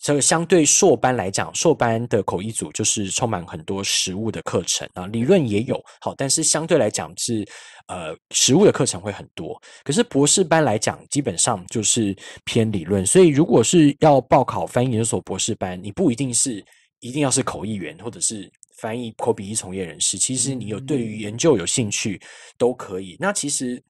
[0.07, 7.44] 这个相对硕班来讲，硕班的口译组就是充满很多实物的课程啊，理论也有好，但是相对来讲是
[7.88, 9.61] 呃实物的课程会很多。
[9.82, 13.04] 可是博士班来讲，基本上就是偏理论。
[13.04, 16.64] 所以如果是要报考翻译研究所博士班，你不一定是
[17.00, 18.48] 一定要是口译员或者是
[18.78, 22.20] 翻译口笔译从业人士，其实你有对于研究有兴趣
[22.57, 23.16] 都可以。
[23.18, 23.82] 那其实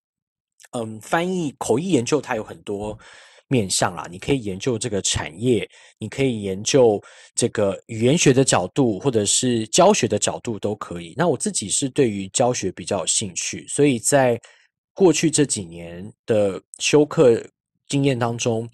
[0.71, 2.99] 嗯，翻译口译研究它有很多。
[3.49, 5.69] 面向啦，你可以研究这个产业，
[5.99, 7.03] 你可以研究
[7.35, 11.15] 这个语言学的角度，或者是教学的角度都可以。
[11.17, 14.41] 那我自己是对于教学比较有兴趣，所以在
[14.95, 17.45] 过去这几年的修课
[17.89, 18.69] 经验当中，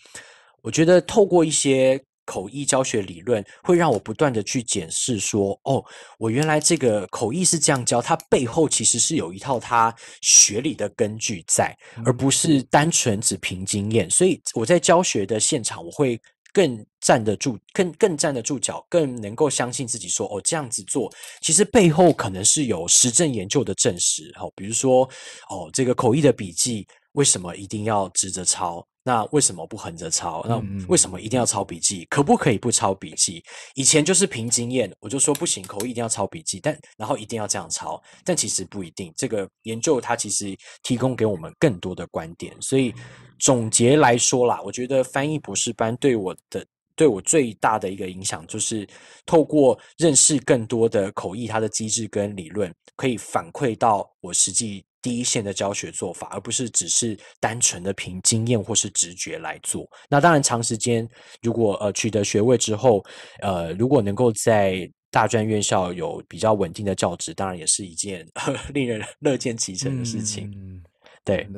[0.62, 2.02] 我觉得透过一些。
[2.32, 5.84] 口译教学理论会让我不断的去检视，说哦，
[6.18, 11.76] 我原来这个口译是这样教，它背后其实是有一套它学理的根据在，
[12.06, 14.08] 而不是单纯只凭经验。
[14.08, 16.18] 所以我在教学的现场，我会
[16.54, 21.12] 更站得住，更更站得住脚，更能够相信自己说哦，这样子做
[21.42, 24.32] 其实背后可能是有实证研究的证实。
[24.40, 25.04] 哦，比如说
[25.50, 28.82] 哦，这个口译的笔记为什么一定要直着抄？
[29.04, 30.44] 那为什么不横着抄？
[30.48, 32.04] 那为什么一定要抄笔记？
[32.08, 33.42] 可不可以不抄笔记？
[33.74, 39.12] 以前就是凭经验，我就说不行，口译一定要抄笔记，但然后一定要这样抄，但其实不一定。
[39.16, 42.94] 这个研究它其实提供给我们更多的观点，所以
[43.40, 48.86] 总结来说啦，我觉得翻译博士班对我的对我最大的一个影响，就是
[49.26, 54.84] 透过认识更多的口译它的机制跟理论，可以反馈到我实际。
[55.02, 59.84] 第一线的教学做法，而不是只是单纯的凭经验或是直觉来做。
[60.08, 61.06] 那当然，长时间
[61.42, 63.04] 如果呃取得学位之后，
[63.40, 68.26] 呃，如果能够在大专院校有比较稳定的教职，当然也是一件
[68.72, 70.50] 令人乐见其成的事情。
[70.56, 70.82] 嗯，
[71.24, 71.48] 对，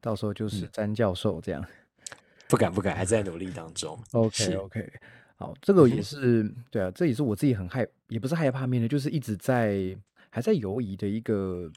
[0.00, 1.64] 到时候就是詹教授这样。
[2.48, 3.96] 不敢不敢，还在努力当中。
[4.12, 4.92] OK OK，
[5.36, 9.94] 好，这个也是对啊，这也是我自己很害，也不是害怕面对，就是一直在
[10.30, 11.70] 还在犹疑的一个。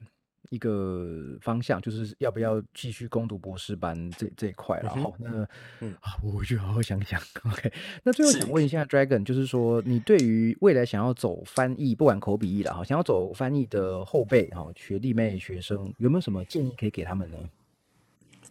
[0.51, 4.89] 一个方向，就是要不要继续攻读博士班这这一块了。
[4.89, 5.47] 好，那
[5.79, 7.19] 嗯啊，我去好好想想。
[7.45, 7.71] OK，
[8.03, 17.37] 那最后想问一下 Dragon，就是说你对于未来想要走翻译，不管口笔译了哈，想要走翻译的后辈哈，学弟妹学生有没有什么建议可以给他们呢？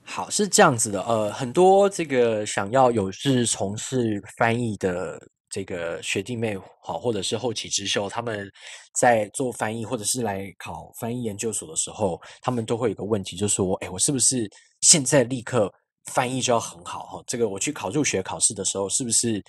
[0.02, 5.20] 好，是这样子的，呃，很多这个想要有志从事翻译的
[5.50, 8.50] 这个学弟妹，好，或者是后起之秀，他们
[8.98, 14.48] 在做翻译或者是来考翻译研究所的时候，他们都会有个问题，就是说，哎，我是不是
[14.80, 15.72] 现在立刻
[16.06, 17.06] 翻译就要很好？
[17.06, 19.42] 哈，这个我去考入学考试的时候，是不是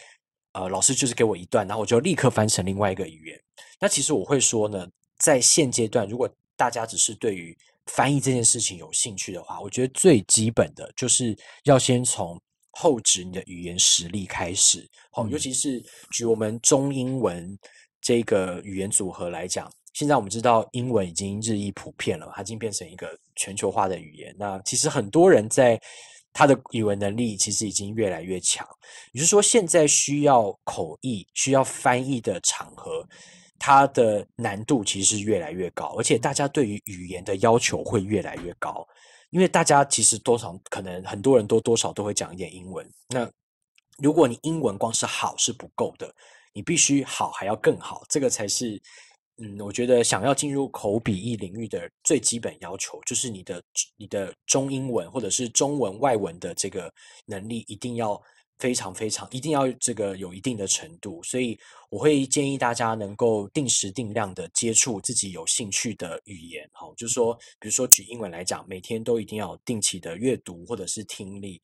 [0.53, 3.39] 呃，老师就是给我一段，然后我就立刻翻成另外一个语言？
[3.79, 4.87] 那其实我会说呢，
[5.19, 12.39] 在现阶段，如果大家只是对于翻译这件事情有兴趣的话，我觉得最基本的就是要先从
[12.71, 14.89] 厚植你的语言实力开始。
[15.11, 17.57] 好，尤其是举我们中英文
[18.01, 24.35] 这个语言组合来讲，现在我们知道英文已经日益普遍了，它已经变成一个全球化的语言。
[24.37, 25.79] 那其实很多人在
[26.33, 28.67] 他的语文能力其实已经越来越强，
[29.11, 33.07] 也就是说，现在需要口译、需要翻译的场合。
[33.63, 38.83] 它的难度其实是越来越高，而且大家对于语言的要求会越来越高，
[39.31, 42.89] 因为大家其实多少可能很多人都多少都会讲一点英文。
[43.09, 43.29] 那
[43.97, 46.13] 如果你英文光是好是不够的，
[46.53, 48.79] 你必须好还要更好，这个才是
[49.37, 53.63] 嗯，我觉得想要进入口笔译领域的最基本要求，就是你的
[53.97, 56.93] 你的中英文或者是中文外文的这个
[57.25, 58.21] 能力一定要。
[58.61, 61.59] 非常非常，一定要这个有一定的程度，所以
[61.89, 71.59] 我会建议大家能够定时定量的接触自己有兴趣的语言，好，就是说，比如说举英文来讲，每天都一定要定期的阅读或者是听力，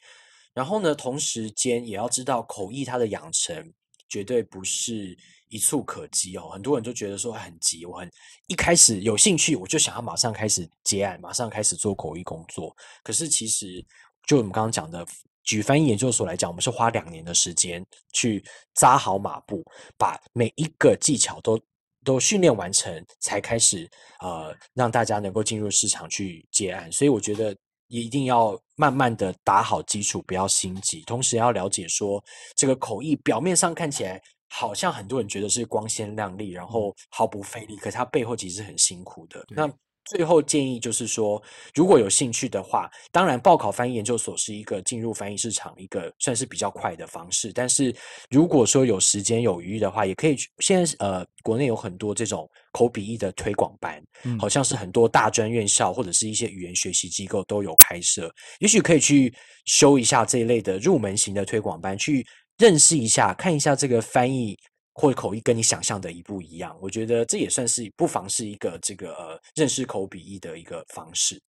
[0.55, 3.71] 然后呢，同时间也要知道口译它的养成
[4.09, 5.15] 绝对不是
[5.49, 8.11] 一触可及哦，很多人都觉得说很急，我很
[8.47, 13.85] 一开始有兴趣，我就想要马上开始接案，马上开始做口译工作，可是其实
[14.25, 15.05] 就我们刚刚讲的。
[15.47, 17.83] 举翻译研究所来讲，我们是花两年的时间
[18.13, 18.43] 去
[18.75, 19.63] 扎好马步，
[19.97, 21.59] 把每一个技巧都
[22.03, 23.89] 都训练完成，才开始
[24.19, 26.91] 呃让大家能够进入市场去接案。
[26.91, 27.55] 所以我觉得
[27.87, 31.01] 一定要慢慢的打好基础，不要心急。
[31.03, 32.21] 同时要了解说，
[32.55, 39.45] 这个口译表面上看起来好像很多人觉得是光鲜亮丽，然后毫不费力，可它背后其实很辛苦的。
[39.47, 39.65] 那
[40.07, 41.41] 最后建议就是说，
[41.73, 47.51] 如果有兴趣的话，当然报考翻译研究所是一个进入翻译市场一个算是比较快的方式。
[47.53, 47.93] 但是
[48.29, 50.49] 如果说有时间有余的话，也可以去。
[50.59, 54.01] 现在呃，国内有很多这种口笔译的推广班，
[54.39, 58.33] 好像是很多大专院校或者是一些语言学习机构都有开设。
[58.59, 59.33] 也许可以去
[59.65, 62.25] 修一下这一类的入门型的推广班，去
[62.57, 64.57] 认识一下，看一下这个翻译。
[64.99, 71.39] 或口译跟你想象的一不一样，我觉得这也算是不妨是一个这个呃认识口笔译的一个方式。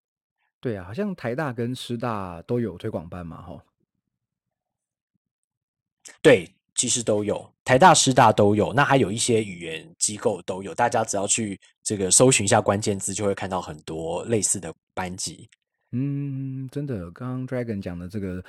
[0.61, 3.65] 对啊，好像台大跟师大都有推广班嘛，哈。
[6.21, 15.49] 对，其实都有，台大、师大都有，那还有一些语言机构都有，大家只要去这个搜寻一下关键字，就会看到很多类似的班级。
[15.93, 18.45] 嗯，真的，刚刚 Dragon 讲的这个，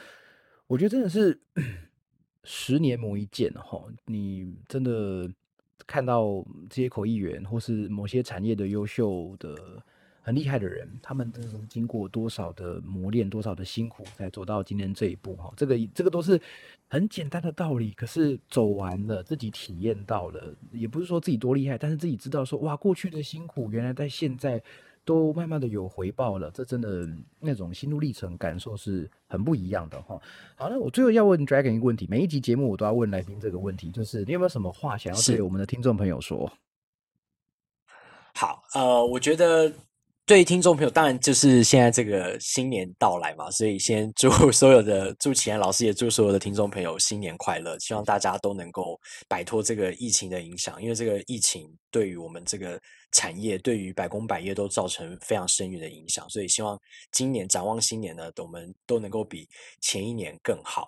[0.68, 1.41] 我觉得真的是。
[2.44, 5.30] 十年磨一剑哈，你真的
[5.86, 9.56] 看到这些口译员或是某些产业的优秀的
[10.22, 15.54] 很厉害的人，他们真的经过多少的磨练，多少的辛苦，才走到今天这一步哈。
[15.58, 16.40] 这个这个都是
[16.88, 24.64] 很简单的道理，可是走完了，自己体验到了，也不是说自己多厉害，但是自己知道说哇，过去的辛苦原来在现在。
[25.10, 27.03] 都慢慢的有回报了，这真的
[27.39, 30.22] 那种心路历程感受是很不一样的哈。
[30.55, 36.51] 好，那我最后要问 Dragon 一个问题，每一集节目我都要问来宾这个问题，就是你有没有什么话想要对我们的听众朋友说？
[38.36, 39.73] 好，呃，我觉得。
[40.30, 47.76] 对听众朋友，当然就是现在这个新年到来嘛，所以先祝 所有的祝启安老师，也祝所有的听众朋友新年快乐。
[47.80, 48.95] 希望大家都能够
[49.27, 52.80] 摆脱这个疫情的影响，因为这个疫情对于我们这个
[53.11, 56.30] 产业，对于百工百业都造成非常深远的影响。
[56.30, 56.80] 所以希望
[57.11, 59.48] 今年展望新年呢，我们都能够比
[59.81, 60.88] 前一年更好。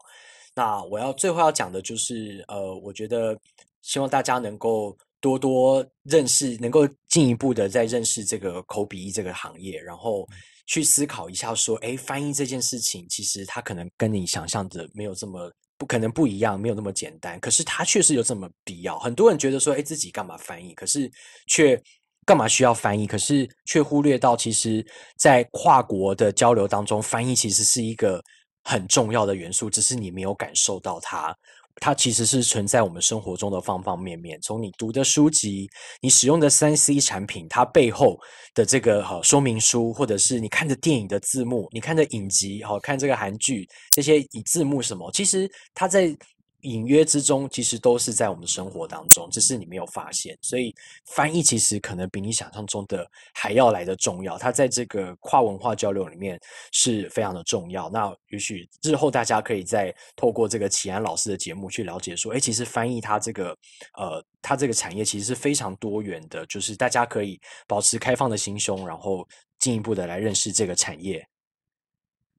[0.56, 3.40] 那我要最后要讲的就是，呃，我觉得
[3.82, 4.98] 希望大家能够。
[5.24, 10.28] 多多认识，能够进一步的在认识这个口笔译这个行业，然后
[10.66, 17.40] 去思考一下，说，哎，翻译这件事情，其实它可能跟你想象的没有这么不可能不一样，没有那么简单。
[17.40, 18.98] 可是它确实有这么必要。
[18.98, 20.74] 很多人觉得说，哎，自己干嘛翻译？
[20.74, 21.08] 可是
[21.46, 21.80] 却
[22.26, 23.08] 干嘛需要翻译？
[23.08, 24.86] 可是却忽略到，其实，
[25.18, 28.22] 在跨国的交流当中，翻译其实是一个
[28.64, 31.36] 很重要的元素，只是你没有感受到它。
[31.78, 34.40] 它其实是存在我们生活中的方方面面。
[34.42, 35.68] 从你读的书籍，
[36.00, 38.20] 你使用的三 C 产品，它背后
[38.54, 46.16] 的这个哈说明书，或者是你看的电影的字幕，你看的影集，好看这个韩剧，这些以字幕什么，其实它在。
[46.62, 50.38] 隐约之中，其实都是在我们生活当中，只是你没有发现。
[50.42, 50.74] 所以
[51.06, 54.38] 翻译其实可能比你想象中的还要来的重要。
[54.38, 56.40] 它在这个跨文化交流里面
[56.72, 57.90] 是非常的重要。
[57.90, 63.58] 那也许日后大家可以再透过这个启安老师的节目去了解，说，哎，其实翻译它这个
[63.98, 69.28] 呃，它这个产业其实是非常多元的，就是大家可以保持开放的心胸，然后
[69.60, 71.26] 进一步的来认识这个产业。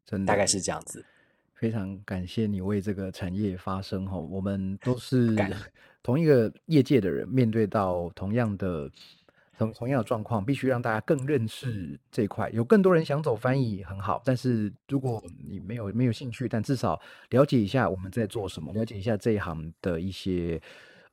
[0.07, 1.05] 真的，大概是这样子。
[1.63, 5.33] 非常感谢你为这个产业发声哈，我们都是
[6.03, 8.91] 同一个业界的人，面对到同样的
[9.57, 12.51] 同同样的状况，必须让大家更认识这一块。
[12.51, 20.61] 有更多人想走翻译很好，但是如果你没有没有兴趣，但至少了解一下我们在做什么，了解一下这一行的一些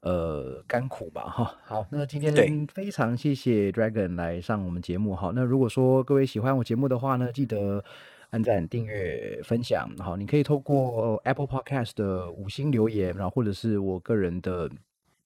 [0.02, 1.56] 呃甘苦吧哈。
[1.64, 5.32] 好，那今天非常谢谢 Dragon 来上我们节目哈。
[5.36, 7.86] 那如果说各位喜欢我节目的话呢，记得。
[8.32, 14.70] 按赞、订阅、分享，好，你可以透过 Apple Podcast 的五星留言，然后或者是我个人的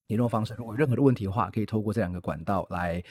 [0.08, 0.54] 联络方式。
[0.58, 3.04] 如果有任何的问题的话，可以透过这两个管道来，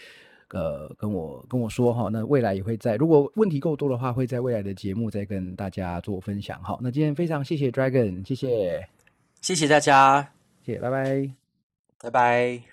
[0.49, 2.09] 呃，跟我跟我说哈。
[2.11, 6.63] 那未来也会在，如果问题够多的话，会在未来的节目再跟大家做分享。
[6.63, 8.89] 好，那今天非常谢谢 Dragon，谢谢，
[9.43, 10.33] 谢谢大家，
[10.63, 11.31] 谢谢，拜拜，
[12.01, 12.72] 拜拜。